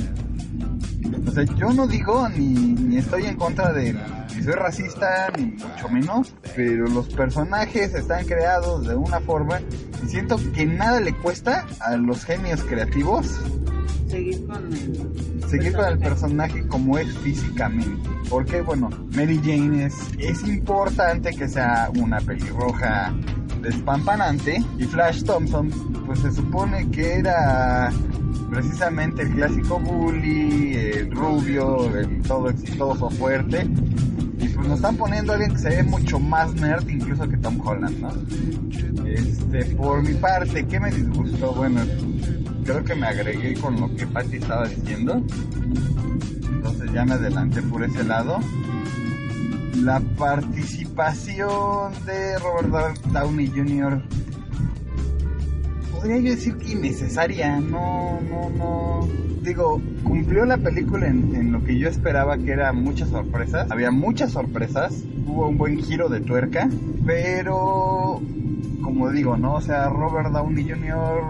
O 1.25 1.31
sea, 1.31 1.43
yo 1.43 1.71
no 1.71 1.87
digo 1.87 2.27
ni, 2.27 2.53
ni 2.53 2.97
estoy 2.97 3.25
en 3.25 3.37
contra 3.37 3.71
de 3.71 3.95
soy 4.41 4.53
racista 4.53 5.31
ni 5.37 5.45
mucho 5.45 5.89
menos, 5.89 6.33
pero 6.55 6.87
los 6.87 7.09
personajes 7.09 7.93
están 7.93 8.25
creados 8.25 8.87
de 8.87 8.95
una 8.95 9.19
forma 9.19 9.59
y 10.03 10.07
siento 10.07 10.37
que 10.53 10.65
nada 10.65 10.99
le 10.99 11.13
cuesta 11.13 11.65
a 11.79 11.95
los 11.97 12.23
genios 12.23 12.63
creativos 12.63 13.39
seguir 14.11 14.45
con 14.45 14.73
el 14.73 15.49
seguir 15.49 15.73
con 15.73 15.85
el 15.85 15.97
personaje 15.97 16.67
como 16.67 16.97
es 16.97 17.17
físicamente. 17.19 18.09
Porque, 18.29 18.61
bueno, 18.61 18.89
Mary 19.15 19.39
Jane 19.43 19.85
es, 19.85 19.95
es 20.17 20.43
importante 20.47 21.31
que 21.31 21.47
sea 21.47 21.89
una 21.95 22.19
pelirroja 22.19 23.13
despampanante 23.61 24.63
y 24.77 24.83
Flash 24.83 25.23
Thompson, 25.23 25.69
pues 26.05 26.19
se 26.19 26.31
supone 26.31 26.89
que 26.89 27.15
era 27.15 27.91
precisamente 28.49 29.23
el 29.23 29.33
clásico 29.33 29.79
bully, 29.79 30.75
el 30.75 31.11
rubio, 31.11 31.95
el 31.97 32.21
todo 32.21 32.49
exitoso, 32.49 33.09
fuerte. 33.09 33.67
Pues 34.61 34.69
nos 34.69 34.77
están 34.77 34.95
poniendo 34.95 35.31
a 35.31 35.35
alguien 35.37 35.53
que 35.53 35.57
se 35.59 35.69
ve 35.69 35.81
mucho 35.81 36.19
más 36.19 36.53
nerd 36.53 36.87
incluso 36.87 37.27
que 37.27 37.35
Tom 37.37 37.59
Holland, 37.65 37.97
¿no? 37.97 39.07
Este, 39.07 39.65
por 39.75 40.03
mi 40.03 40.13
parte, 40.13 40.67
¿qué 40.67 40.79
me 40.79 40.91
disgustó? 40.91 41.51
Bueno, 41.53 41.81
creo 42.63 42.83
que 42.83 42.93
me 42.93 43.07
agregué 43.07 43.55
con 43.55 43.81
lo 43.81 43.95
que 43.95 44.05
Patty 44.05 44.37
estaba 44.37 44.67
diciendo. 44.67 45.19
Entonces 46.43 46.91
ya 46.93 47.03
me 47.05 47.13
adelanté 47.13 47.63
por 47.63 47.83
ese 47.83 48.03
lado. 48.03 48.39
La 49.77 49.99
participación 49.99 51.93
de 52.05 52.37
Robert 52.37 53.01
Downey 53.07 53.47
Jr. 53.47 53.99
Podría 56.01 56.17
yo 56.17 56.31
decir 56.31 56.57
que 56.57 56.71
innecesaria, 56.71 57.59
no, 57.59 58.19
no, 58.21 58.49
no. 58.49 59.07
Digo, 59.43 59.79
cumplió 60.03 60.45
la 60.45 60.57
película 60.57 61.05
en, 61.05 61.51
lo 61.51 61.63
que 61.63 61.77
yo 61.77 61.89
esperaba 61.89 62.39
que 62.39 62.53
era 62.53 62.73
muchas 62.73 63.09
sorpresas. 63.09 63.69
Había 63.69 63.91
muchas 63.91 64.31
sorpresas, 64.31 65.03
hubo 65.27 65.47
un 65.47 65.59
buen 65.59 65.77
giro 65.77 66.09
de 66.09 66.21
tuerca, 66.21 66.67
pero 67.05 68.19
como 68.81 69.11
digo, 69.11 69.37
¿no? 69.37 69.53
O 69.53 69.61
sea, 69.61 69.89
Robert 69.89 70.31
Downey 70.31 70.67
Jr. 70.67 71.21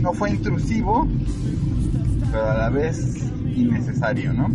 no 0.00 0.14
fue 0.14 0.30
intrusivo, 0.30 1.06
pero 2.32 2.50
a 2.50 2.54
la 2.54 2.70
vez 2.70 3.30
innecesario, 3.54 4.32
¿no? 4.32 4.48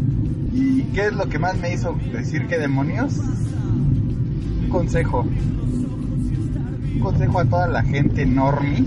¿Y 0.51 0.85
qué 0.85 1.05
es 1.05 1.13
lo 1.13 1.29
que 1.29 1.37
más 1.37 1.55
me 1.55 1.71
hizo 1.71 1.95
decir 2.11 2.47
que 2.47 2.57
demonios? 2.57 3.15
Un 3.19 4.69
consejo. 4.69 5.23
Un 6.95 6.99
consejo 6.99 7.39
a 7.39 7.45
toda 7.45 7.67
la 7.67 7.83
gente 7.83 8.25
normie. 8.25 8.85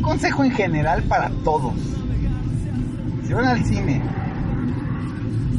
Un 0.00 0.04
consejo 0.04 0.44
en 0.44 0.52
general 0.52 1.02
para 1.02 1.28
todos. 1.44 1.74
Si 3.26 3.34
van 3.34 3.44
al 3.44 3.62
cine, 3.66 4.00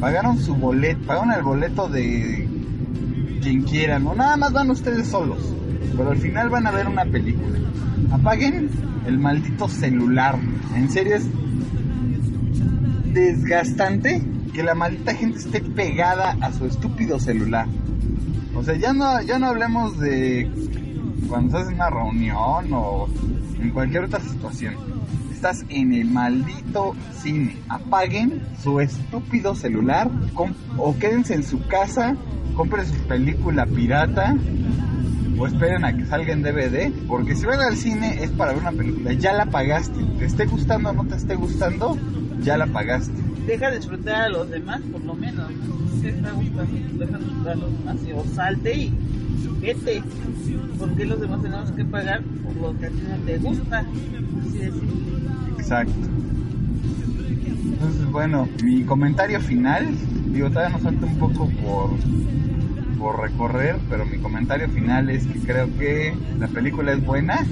pagaron 0.00 0.36
su 0.36 0.56
boleto, 0.56 1.00
pagaron 1.06 1.30
el 1.30 1.42
boleto 1.44 1.88
de 1.88 2.48
quien 3.40 3.62
quieran, 3.62 4.02
no 4.02 4.16
nada 4.16 4.36
más 4.36 4.52
van 4.52 4.68
ustedes 4.72 5.06
solos, 5.06 5.54
pero 5.96 6.10
al 6.10 6.18
final 6.18 6.50
van 6.50 6.66
a 6.66 6.72
ver 6.72 6.88
una 6.88 7.04
película. 7.04 7.56
Apaguen 8.10 8.68
el 9.06 9.20
maldito 9.20 9.68
celular. 9.68 10.36
En 10.74 10.90
serio 10.90 11.14
es 11.14 11.26
desgastante 13.14 14.20
que 14.52 14.64
la 14.64 14.74
maldita 14.74 15.14
gente 15.14 15.38
esté 15.38 15.60
pegada 15.60 16.36
a 16.40 16.52
su 16.52 16.66
estúpido 16.66 17.20
celular. 17.20 17.68
O 18.54 18.62
sea, 18.62 18.76
ya 18.76 18.92
no, 18.92 19.20
ya 19.22 19.38
no 19.38 19.46
hablemos 19.46 19.98
de 19.98 20.50
cuando 21.28 21.56
estás 21.56 21.68
en 21.68 21.76
una 21.76 21.90
reunión 21.90 22.72
o 22.72 23.08
en 23.60 23.70
cualquier 23.70 24.04
otra 24.04 24.20
situación. 24.20 24.74
Estás 25.32 25.64
en 25.68 25.92
el 25.94 26.08
maldito 26.08 26.94
cine. 27.20 27.56
Apaguen 27.68 28.42
su 28.62 28.80
estúpido 28.80 29.54
celular 29.54 30.10
o 30.76 30.96
quédense 30.98 31.34
en 31.34 31.42
su 31.42 31.66
casa, 31.66 32.16
compren 32.54 32.86
su 32.86 33.00
película 33.08 33.66
pirata 33.66 34.36
o 35.38 35.46
esperen 35.46 35.84
a 35.84 35.96
que 35.96 36.04
salga 36.06 36.32
en 36.32 36.42
DVD. 36.42 36.92
Porque 37.08 37.34
si 37.34 37.46
van 37.46 37.60
al 37.60 37.76
cine 37.76 38.22
es 38.22 38.30
para 38.30 38.52
ver 38.52 38.62
una 38.62 38.72
película. 38.72 39.12
Ya 39.14 39.32
la 39.32 39.46
pagaste. 39.46 39.98
Te 40.18 40.26
esté 40.26 40.44
gustando 40.46 40.90
o 40.90 40.92
no 40.92 41.04
te 41.06 41.16
esté 41.16 41.34
gustando, 41.34 41.98
ya 42.40 42.56
la 42.56 42.66
pagaste. 42.66 43.31
Deja 43.46 43.70
de 43.70 43.76
disfrutar 43.76 44.22
a 44.22 44.28
los 44.28 44.50
demás, 44.50 44.80
por 44.92 45.04
lo 45.04 45.14
menos. 45.14 45.48
Te 46.00 46.08
está 46.08 46.32
deja 46.32 47.18
de 47.18 47.24
disfrutar 47.24 47.52
a 47.52 47.56
los 47.56 47.78
demás 47.78 47.96
o 48.14 48.34
salte 48.34 48.76
y 48.76 48.92
vete. 49.60 50.02
Porque 50.78 51.06
los 51.06 51.20
demás 51.20 51.42
tenemos 51.42 51.70
que 51.72 51.84
pagar 51.84 52.22
por 52.22 52.56
lo 52.56 52.78
que 52.78 52.86
a 52.86 52.90
ti 52.90 53.02
no 53.08 53.16
te 53.24 53.38
gusta. 53.38 53.78
Así. 53.78 54.70
Exacto. 55.58 55.92
Entonces, 57.64 58.06
bueno, 58.10 58.48
mi 58.62 58.84
comentario 58.84 59.40
final, 59.40 59.88
digo, 60.32 60.48
todavía 60.50 60.76
nos 60.76 60.82
falta 60.82 61.06
un 61.06 61.18
poco 61.18 61.48
por, 61.48 61.90
por 62.98 63.20
recorrer, 63.20 63.76
pero 63.88 64.06
mi 64.06 64.18
comentario 64.18 64.68
final 64.68 65.10
es 65.10 65.26
que 65.26 65.38
creo 65.40 65.66
que 65.78 66.14
la 66.38 66.48
película 66.48 66.92
es 66.92 67.04
buena, 67.04 67.44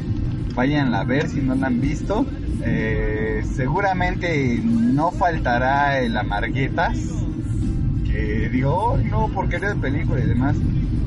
váyanla 0.55 1.01
a 1.01 1.05
ver 1.05 1.29
si 1.29 1.41
no 1.41 1.55
la 1.55 1.69
han 1.69 1.81
visto. 1.81 2.27
Eh, 2.63 3.43
seguramente 3.55 4.61
no 4.63 5.11
faltará 5.11 6.01
el 6.01 6.17
amarguetas, 6.17 6.99
que 8.05 8.49
digo, 8.51 8.97
"Ay, 8.97 9.05
no, 9.11 9.29
porquería 9.29 9.71
de 9.71 9.77
película 9.77 10.21
y 10.21 10.27
demás. 10.27 10.57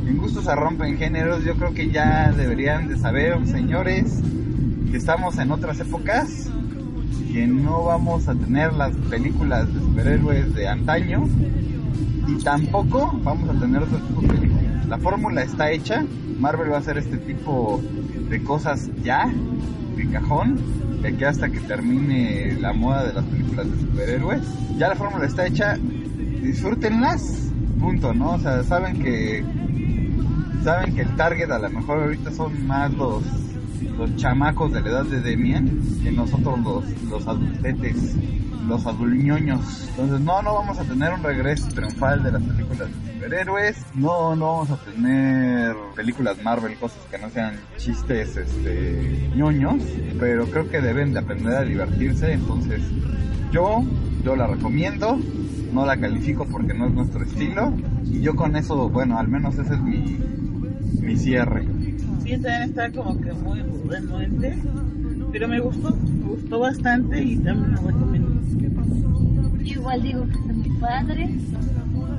En 0.08 0.18
gustos 0.18 0.46
se 0.46 0.56
rompen 0.56 0.98
géneros, 0.98 1.44
yo 1.44 1.56
creo 1.56 1.74
que 1.74 1.90
ya 1.90 2.32
deberían 2.32 2.88
de 2.88 2.98
saber, 2.98 3.46
señores, 3.48 4.20
que 4.92 4.98
estamos 4.98 5.38
en 5.38 5.52
otras 5.52 5.80
épocas, 5.80 6.50
que 7.32 7.48
no 7.48 7.84
vamos 7.86 8.28
a 8.28 8.36
tener 8.36 8.74
las 8.74 8.96
películas 9.10 9.74
de 9.74 9.80
superhéroes 9.80 10.54
de 10.54 10.68
antaño 10.68 11.28
y 12.28 12.44
tampoco 12.44 13.20
vamos 13.24 13.50
a 13.50 13.60
tener 13.60 13.82
otro 13.82 13.98
tipo 14.00 14.22
de 14.22 14.28
películas. 14.28 14.63
La 14.88 14.98
fórmula 14.98 15.44
está 15.44 15.72
hecha, 15.72 16.06
Marvel 16.40 16.72
va 16.72 16.78
a 16.78 16.80
hacer 16.80 16.98
este 16.98 17.18
tipo 17.18 17.82
de 18.30 18.44
cosas 18.44 18.90
ya, 19.04 19.32
de 19.96 20.10
cajón, 20.10 20.60
de 21.02 21.10
aquí 21.10 21.24
hasta 21.24 21.50
que 21.50 21.60
termine 21.62 22.58
la 22.60 22.74
moda 22.74 23.06
de 23.06 23.14
las 23.14 23.26
películas 23.26 23.72
de 23.72 23.80
superhéroes. 23.80 24.42
Ya 24.78 24.90
la 24.90 24.96
fórmula 24.96 25.26
está 25.26 25.48
hecha, 25.48 25.78
disfrútenlas, 26.42 27.52
punto, 27.80 28.14
¿no? 28.14 28.32
O 28.32 28.40
sea, 28.40 28.64
saben 28.64 29.00
que 29.00 29.44
saben 30.64 30.96
que 30.96 31.02
el 31.02 31.16
target 31.16 31.52
a 31.52 31.60
lo 31.60 31.70
mejor 31.70 32.04
ahorita 32.04 32.32
son 32.32 32.66
más 32.66 32.94
los 32.94 33.24
los 33.98 34.16
chamacos 34.16 34.72
de 34.74 34.82
la 34.82 34.90
edad 34.90 35.06
de 35.06 35.22
Demian 35.22 35.70
que 36.04 36.12
nosotros 36.12 36.60
los, 36.60 37.04
los 37.10 37.28
adultetes, 37.28 38.16
los 38.68 38.86
adulñoños. 38.86 39.88
Entonces 39.90 40.20
no, 40.22 40.42
no 40.42 40.56
vamos 40.56 40.80
a 40.80 40.84
tener 40.84 41.14
un 41.14 41.24
regreso 41.24 41.68
triunfal 41.70 42.24
de 42.24 42.32
las 42.32 42.44
películas 42.44 42.90
de 42.90 43.14
superhéroes, 43.14 43.78
no, 43.96 44.36
no 44.36 44.46
vamos 44.46 44.72
a 44.72 44.78
tener 44.78 45.76
películas 45.96 46.42
Marvel, 46.44 46.76
cosas 46.78 47.00
que 47.10 47.18
no 47.18 47.30
sean 47.30 47.56
chistes 47.78 48.36
este, 48.36 49.32
ñoños, 49.36 49.82
pero 50.20 50.46
creo 50.48 50.70
que 50.70 50.82
deben 50.82 51.14
de 51.14 51.20
aprender 51.20 51.54
a 51.56 51.64
divertirse, 51.64 52.34
entonces 52.34 52.82
yo, 53.52 53.84
yo 54.24 54.36
la 54.36 54.48
recomiendo, 54.48 55.18
no 55.72 55.86
la 55.86 55.98
califico 55.98 56.46
porque 56.46 56.74
no 56.74 56.88
es 56.88 56.94
nuestro 56.94 57.24
estilo, 57.24 57.74
y 58.06 58.22
yo 58.22 58.36
con 58.36 58.56
eso, 58.56 58.90
bueno, 58.90 59.18
al 59.18 59.28
menos 59.28 59.58
ese 59.58 59.74
es 59.74 59.82
mi, 59.82 60.18
mi 61.02 61.16
cierre. 61.16 61.66
Sí, 62.24 62.32
también 62.32 62.64
está 62.64 62.92
como 62.92 63.20
que 63.20 63.32
muy 63.34 63.62
renuente, 63.90 64.58
pero 65.32 65.48
me 65.48 65.60
gustó, 65.60 65.92
me 65.92 66.30
gustó 66.30 66.60
bastante 66.60 67.24
y 67.24 67.36
también 67.38 67.72
lo 67.76 67.88
recomiendo. 67.88 68.23
Yo 69.64 69.74
igual 69.80 70.02
digo 70.04 70.26
que 70.26 70.32
está 70.34 70.54
muy 70.54 70.70
padre 70.80 71.30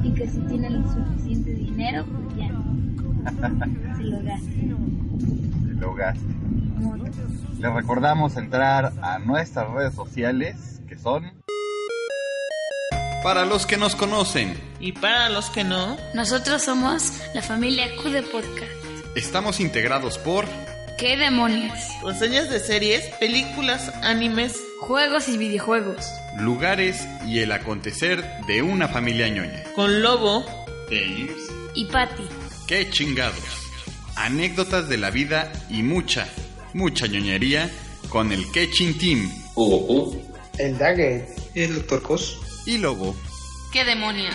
y 0.03 0.11
que 0.15 0.29
si 0.29 0.39
tienen 0.41 0.73
el 0.75 0.85
suficiente 0.85 1.55
dinero, 1.55 2.05
pues 2.07 2.37
ya 2.39 2.49
se 3.97 4.03
lo 4.05 4.23
gasten. 4.23 4.77
y 5.67 5.81
lo 5.81 5.95
gaste. 5.95 6.25
Como 6.77 6.93
otros. 6.95 7.17
Les 7.59 7.73
recordamos 7.73 8.37
entrar 8.37 8.93
a 9.03 9.19
nuestras 9.19 9.71
redes 9.71 9.95
sociales, 9.95 10.81
que 10.89 10.97
son... 10.99 11.33
Para 13.23 13.47
los 13.47 13.65
que 13.65 13.79
nos 13.79 13.97
conocen, 13.97 14.53
Y 14.81 14.93
para 14.93 15.31
los 15.31 15.49
que 15.49 15.65
no, 15.65 15.97
Nosotros 16.15 16.63
somos 16.63 17.23
la 17.35 17.41
familia 17.41 17.87
Q 18.03 18.11
de 18.11 18.23
Podcast. 18.23 19.17
estamos 19.17 19.61
integrados 19.61 20.19
por 20.19 20.45
¿Qué 20.99 21.17
demonios? 21.17 21.79
reseñas 22.05 22.49
de 22.51 22.61
series, 22.61 23.05
películas, 23.19 23.93
animes, 24.03 24.61
Juegos 24.81 25.29
y 25.29 25.39
videojuegos. 25.39 26.05
lugares 26.39 27.07
y 27.27 27.39
el 27.41 27.53
acontecer 27.53 28.23
de 28.47 28.61
una 28.63 28.87
familia 28.89 29.29
ñoña. 29.29 29.63
con 29.75 30.03
Lobo, 30.03 30.45
Games. 30.91 31.33
Y 31.75 31.87
Patty. 31.87 32.25
¡Qué 32.69 32.91
chingados! 32.91 33.39
Anécdotas 34.17 34.89
de 34.89 34.99
la 34.99 35.11
vida 35.11 35.51
y 35.71 35.83
mucha, 35.83 36.29
mucha 36.75 37.07
ñoñería 37.07 37.71
con 38.11 38.31
el 38.31 38.51
Ketching 38.53 38.99
Team 38.99 39.31
El 40.59 40.79
Daggett. 40.79 41.29
El 41.55 41.75
Doctor 41.77 42.03
Cos. 42.03 42.39
y 42.67 42.79
Lobo. 42.79 43.17
¿Qué 43.73 43.85
demonios? 43.85 44.35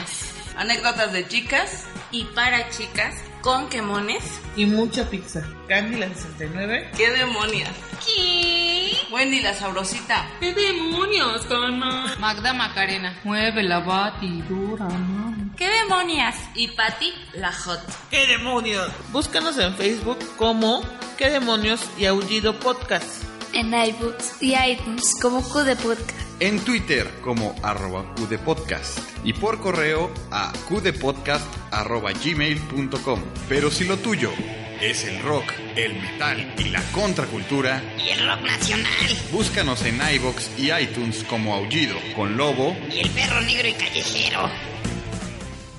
Anécdotas 0.58 1.14
de 1.14 1.26
chicas 1.28 1.86
Y 2.12 2.26
para 2.36 2.70
chicas, 2.72 3.14
con 3.42 3.70
quemones. 3.70 4.24
y 4.56 4.66
mucha 4.66 5.10
pizza. 5.10 5.42
Candy 5.68 5.98
la 5.98 6.08
69, 6.10 6.92
¿Qué 6.98 7.10
demonios? 7.12 7.70
¿Qué? 8.06 8.98
Wendy 9.12 9.42
la 9.42 9.54
sabrosita. 9.54 10.28
¿Qué 10.40 10.54
demonios, 10.54 11.46
Cana? 11.46 12.16
Magda 12.20 12.54
Macarena. 12.54 13.18
Mueve 13.24 13.64
la 13.64 13.80
batidura, 13.80 14.86
mami. 14.86 15.52
¿Qué 15.58 15.70
demonios? 15.70 16.36
Y 16.56 16.70
Patty, 16.70 17.14
la 17.34 17.52
hot. 17.52 17.82
¡Qué 18.10 18.26
demonios! 18.28 18.90
Búscanos 19.12 19.58
en 19.58 19.74
Facebook 19.76 20.18
como 20.38 20.82
¿Qué 21.18 21.30
demonios? 21.30 21.82
y 21.98 22.06
Aullido 22.06 22.58
Podcast. 22.60 23.24
En 23.54 23.74
iBooks 23.74 24.42
y 24.42 24.56
iTunes 24.56 25.16
como 25.22 25.42
Q 25.42 25.60
de 25.64 25.76
Podcast. 25.76 26.29
En 26.40 26.60
Twitter 26.60 27.10
como 27.22 27.54
arroba 27.64 28.14
qdepodcast 28.16 29.00
y 29.26 29.34
por 29.34 29.60
correo 29.60 30.10
a 30.32 30.54
qdepodcast 30.70 31.46
arroba 31.72 32.12
gmail.com. 32.14 33.20
Pero 33.50 33.70
si 33.70 33.84
lo 33.84 33.98
tuyo 33.98 34.32
es 34.80 35.04
el 35.04 35.22
rock, 35.22 35.52
el 35.76 35.94
metal 36.02 36.54
y 36.58 36.70
la 36.70 36.82
contracultura, 36.94 37.82
Y 37.98 38.10
el 38.12 38.26
rock 38.26 38.42
nacional. 38.44 38.88
búscanos 39.34 39.84
en 39.84 40.00
iBox 40.16 40.58
y 40.58 40.72
iTunes 40.72 41.26
como 41.26 41.54
Aullido 41.56 41.98
con 42.16 42.38
Lobo 42.38 42.74
Y 42.90 43.00
el 43.00 43.10
perro 43.10 43.42
negro 43.42 43.68
y 43.68 43.74
callejero. 43.74 44.50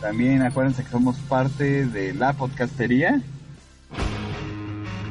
También 0.03 0.42
acuérdense 0.42 0.85
que 0.85 0.90
somos 0.90 1.16
parte 1.29 1.87
de 1.87 2.12
la 2.12 2.35
podcastería. 2.35 3.23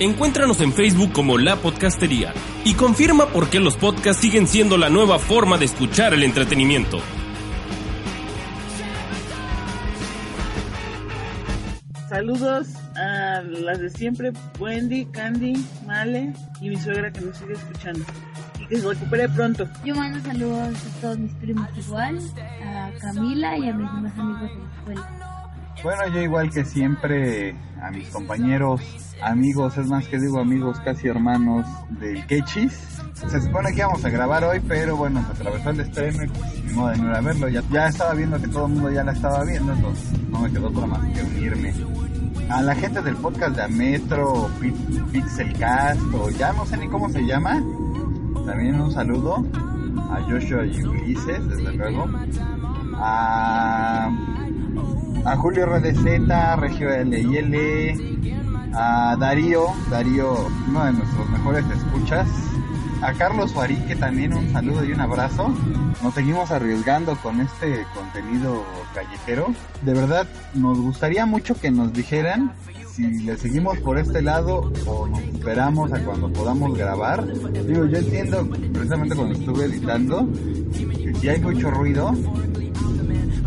Encuéntranos 0.00 0.62
en 0.62 0.72
Facebook 0.72 1.12
como 1.12 1.36
La 1.36 1.56
Podcastería 1.56 2.32
y 2.64 2.72
confirma 2.72 3.26
por 3.26 3.50
qué 3.50 3.60
los 3.60 3.76
podcasts 3.76 4.22
siguen 4.22 4.48
siendo 4.48 4.78
la 4.78 4.88
nueva 4.88 5.18
forma 5.18 5.58
de 5.58 5.66
escuchar 5.66 6.14
el 6.14 6.22
entretenimiento. 6.22 7.00
Saludos 12.08 12.68
a 12.96 13.42
las 13.42 13.78
de 13.78 13.90
siempre, 13.90 14.32
Wendy, 14.58 15.04
Candy, 15.04 15.62
Male 15.86 16.32
y 16.62 16.70
mi 16.70 16.76
suegra 16.78 17.12
que 17.12 17.20
nos 17.20 17.36
sigue 17.36 17.52
escuchando. 17.52 18.02
Y 18.58 18.66
que 18.68 18.80
se 18.80 18.88
recupere 18.88 19.28
pronto. 19.28 19.68
Yo 19.84 19.94
mando 19.94 20.18
saludos 20.20 20.76
a 20.76 21.00
todos 21.02 21.18
mis 21.18 21.34
primos 21.34 21.68
igual, 21.76 22.18
a 22.64 22.90
Camila 23.00 23.58
y 23.58 23.68
a 23.68 23.74
mis 23.74 23.92
demás 23.92 24.18
amigos 24.18 24.40
de 24.40 24.56
la 24.56 24.78
escuela. 24.78 25.29
Bueno, 25.82 26.06
yo 26.08 26.20
igual 26.20 26.50
que 26.50 26.64
siempre 26.64 27.54
a 27.82 27.90
mis 27.90 28.08
compañeros, 28.10 28.80
amigos, 29.22 29.78
es 29.78 29.88
más 29.88 30.06
que 30.06 30.18
digo 30.18 30.38
amigos, 30.38 30.78
casi 30.84 31.08
hermanos 31.08 31.66
del 31.98 32.26
Quechis. 32.26 32.72
Se 33.14 33.40
supone 33.40 33.70
que 33.72 33.78
íbamos 33.78 34.04
a 34.04 34.10
grabar 34.10 34.44
hoy, 34.44 34.60
pero 34.66 34.96
bueno, 34.96 35.22
se 35.26 35.32
atravesó 35.32 35.70
el 35.70 35.80
estreno 35.80 36.24
y 36.24 36.28
pues 36.28 36.52
de 36.64 36.68
no 36.72 36.92
ir 37.10 37.16
a 37.16 37.20
verlo. 37.20 37.48
Ya, 37.48 37.86
estaba 37.86 38.12
viendo 38.14 38.38
que 38.40 38.48
todo 38.48 38.66
el 38.66 38.72
mundo 38.72 38.90
ya 38.90 39.04
la 39.04 39.12
estaba 39.12 39.42
viendo, 39.44 39.72
entonces 39.72 40.12
no 40.30 40.40
me 40.40 40.50
quedó 40.50 40.68
otra 40.68 40.86
más 40.86 41.00
que 41.14 41.22
unirme. 41.22 41.72
A 42.50 42.62
la 42.62 42.74
gente 42.74 43.00
del 43.02 43.16
podcast 43.16 43.56
de 43.56 43.62
Ametro, 43.62 44.50
Pi- 44.60 44.72
Pixelcast, 45.12 46.00
o 46.14 46.30
ya 46.30 46.52
no 46.52 46.66
sé 46.66 46.76
ni 46.76 46.88
cómo 46.88 47.08
se 47.10 47.22
llama, 47.24 47.62
también 48.46 48.80
un 48.80 48.90
saludo 48.92 49.44
a 50.10 50.20
Joshua 50.28 50.66
y 50.66 50.82
Ulises, 50.82 51.48
desde 51.48 51.72
luego. 51.72 52.06
A 53.02 53.49
a 55.24 55.36
Julio 55.36 55.66
RDZ, 55.66 56.58
Regio 56.58 57.04
LIL, 57.04 58.72
a 58.74 59.16
Darío, 59.18 59.66
Darío, 59.90 60.46
uno 60.68 60.84
de 60.84 60.92
nuestros 60.92 61.28
mejores 61.30 61.64
escuchas, 61.70 62.28
a 63.02 63.12
Carlos 63.14 63.50
Suarique 63.52 63.96
también 63.96 64.34
un 64.34 64.52
saludo 64.52 64.84
y 64.84 64.92
un 64.92 65.00
abrazo. 65.00 65.54
Nos 66.02 66.14
seguimos 66.14 66.50
arriesgando 66.50 67.16
con 67.16 67.40
este 67.40 67.86
contenido 67.94 68.62
callejero. 68.94 69.54
De 69.82 69.94
verdad, 69.94 70.26
nos 70.54 70.78
gustaría 70.78 71.24
mucho 71.24 71.54
que 71.54 71.70
nos 71.70 71.92
dijeran 71.92 72.52
si 72.92 73.20
le 73.20 73.36
seguimos 73.38 73.78
por 73.78 73.98
este 73.98 74.20
lado 74.20 74.70
o 74.86 75.06
nos 75.06 75.20
esperamos 75.20 75.92
a 75.92 76.00
cuando 76.04 76.30
podamos 76.30 76.76
grabar. 76.76 77.26
Digo, 77.66 77.86
yo 77.86 77.98
entiendo, 77.98 78.46
precisamente 78.72 79.16
cuando 79.16 79.38
estuve 79.38 79.64
editando, 79.64 80.28
que 80.72 81.14
si 81.14 81.28
hay 81.28 81.40
mucho 81.40 81.70
ruido, 81.70 82.14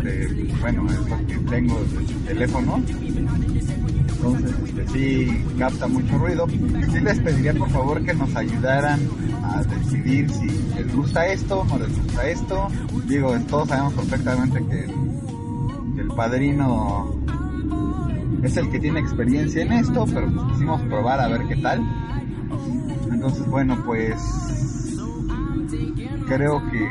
este, 0.04 0.52
bueno, 0.60 0.86
es 0.90 0.98
lo 1.08 1.26
que 1.26 1.36
tengo 1.50 1.80
desde 1.80 1.98
el 1.98 2.24
teléfono. 2.24 2.82
Entonces, 4.08 4.54
este, 4.64 4.88
sí 4.88 5.44
capta 5.58 5.86
mucho 5.86 6.18
ruido. 6.18 6.46
Sí 6.48 7.00
les 7.00 7.20
pediría 7.20 7.54
por 7.54 7.70
favor 7.70 8.04
que 8.04 8.14
nos 8.14 8.34
ayudaran 8.36 9.00
a 9.42 9.62
decidir 9.62 10.30
si 10.30 10.46
les 10.76 10.94
gusta 10.94 11.26
esto 11.26 11.60
o 11.60 11.64
no 11.64 11.78
les 11.78 11.98
gusta 12.02 12.28
esto. 12.28 12.68
Digo, 13.06 13.34
todos 13.48 13.68
sabemos 13.68 13.94
perfectamente 13.94 14.58
que, 14.58 14.86
que 15.94 16.00
el 16.00 16.08
padrino 16.08 17.14
es 18.42 18.56
el 18.56 18.70
que 18.70 18.78
tiene 18.78 19.00
experiencia 19.00 19.62
en 19.62 19.72
esto, 19.72 20.04
pero 20.06 20.30
pues 20.30 20.52
quisimos 20.52 20.80
probar 20.82 21.20
a 21.20 21.28
ver 21.28 21.46
qué 21.48 21.56
tal. 21.56 21.80
Entonces, 23.10 23.46
bueno, 23.46 23.82
pues 23.84 24.20
creo 26.26 26.62
que 26.70 26.88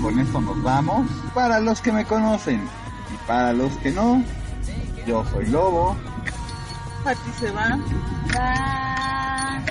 con 0.00 0.18
esto 0.18 0.40
nos 0.40 0.62
vamos. 0.62 1.06
Para 1.34 1.60
los 1.60 1.80
que 1.80 1.92
me 1.92 2.04
conocen 2.04 2.60
y 3.12 3.26
para 3.26 3.52
los 3.52 3.72
que 3.78 3.90
no, 3.90 4.22
yo 5.06 5.24
soy 5.26 5.46
Lobo. 5.46 5.96
Pati 7.04 7.30
se 7.38 7.50
va. 7.50 7.78
Va. 8.36 9.62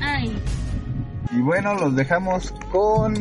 Ay, 0.00 0.36
Y 1.30 1.40
bueno, 1.40 1.74
los 1.74 1.94
dejamos 1.94 2.52
con 2.70 3.14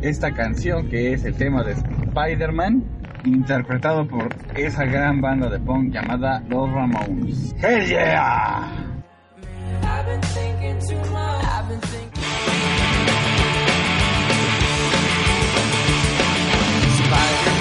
esta 0.00 0.32
canción 0.32 0.88
que 0.88 1.12
es 1.12 1.24
el 1.24 1.36
tema 1.36 1.62
de 1.62 1.72
Spider-Man, 1.72 2.84
interpretado 3.24 4.06
por 4.06 4.28
esa 4.54 4.84
gran 4.84 5.20
banda 5.20 5.48
de 5.48 5.58
punk 5.60 5.92
llamada 5.92 6.40
Los 6.48 6.70
Ramones. 6.70 7.54
¡Hell 7.62 7.86
yeah! 7.86 8.88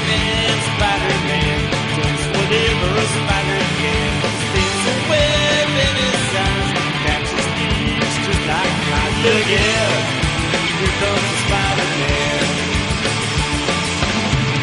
Man, 0.08 0.56
Spider 0.68 1.18
Man, 1.28 1.60
does 1.98 2.24
whatever 2.36 2.90
a 2.96 3.08
spider 3.16 3.62
can. 3.80 4.12
Web 5.12 5.70
in 5.88 5.96
his 6.04 6.28
eyes, 6.48 6.70
catches 7.04 7.48
thieves 7.56 8.16
just 8.26 8.44
like 8.48 8.74
Here 10.80 10.94
comes 11.02 11.38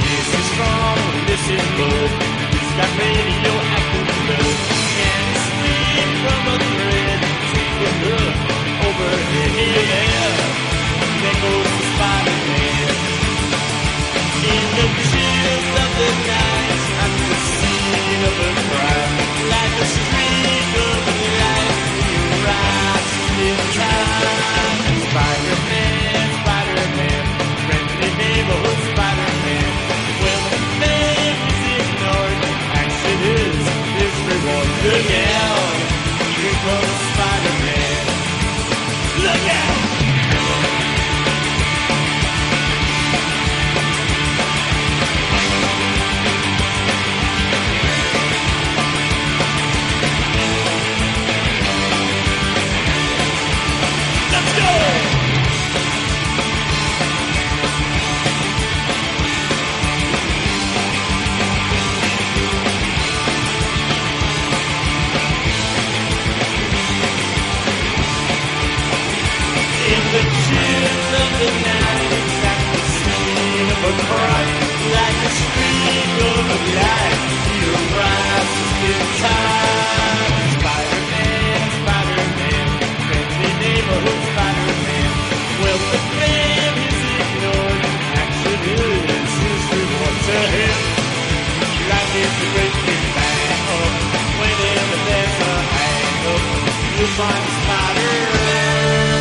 This 0.05 0.29
is 0.39 0.47
strong, 0.53 0.99
this 1.29 1.45
is 1.57 1.65
low. 1.79 2.03
He's 2.53 2.73
got 2.79 2.91
radio 2.99 3.54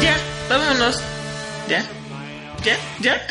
Ya, 0.03 0.17
vámonos. 0.47 1.01
Ya, 1.67 1.83
ya, 2.63 2.77
ya. 3.01 3.21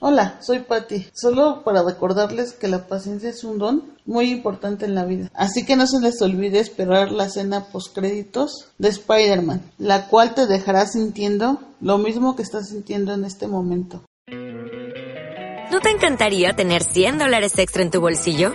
Hola, 0.00 0.38
soy 0.40 0.60
Patty. 0.60 1.08
Solo 1.12 1.62
para 1.64 1.82
recordarles 1.82 2.52
que 2.52 2.68
la 2.68 2.86
paciencia 2.86 3.28
es 3.28 3.44
un 3.44 3.58
don 3.58 3.94
muy 4.06 4.30
importante 4.30 4.86
en 4.86 4.94
la 4.94 5.04
vida. 5.04 5.30
Así 5.34 5.66
que 5.66 5.76
no 5.76 5.86
se 5.86 6.00
les 6.00 6.20
olvide 6.22 6.60
esperar 6.60 7.12
la 7.12 7.26
escena 7.26 7.64
postcréditos 7.64 8.70
de 8.78 8.88
Spider-Man, 8.88 9.60
la 9.78 10.06
cual 10.06 10.34
te 10.34 10.46
dejará 10.46 10.86
sintiendo 10.86 11.60
lo 11.82 11.98
mismo 11.98 12.36
que 12.36 12.42
estás 12.42 12.70
sintiendo 12.70 13.12
en 13.12 13.26
este 13.26 13.48
momento. 13.48 14.02
¿No 15.70 15.80
te 15.80 15.90
encantaría 15.90 16.54
tener 16.54 16.82
100 16.82 17.18
dólares 17.18 17.58
extra 17.58 17.82
en 17.82 17.90
tu 17.90 18.00
bolsillo? 18.00 18.54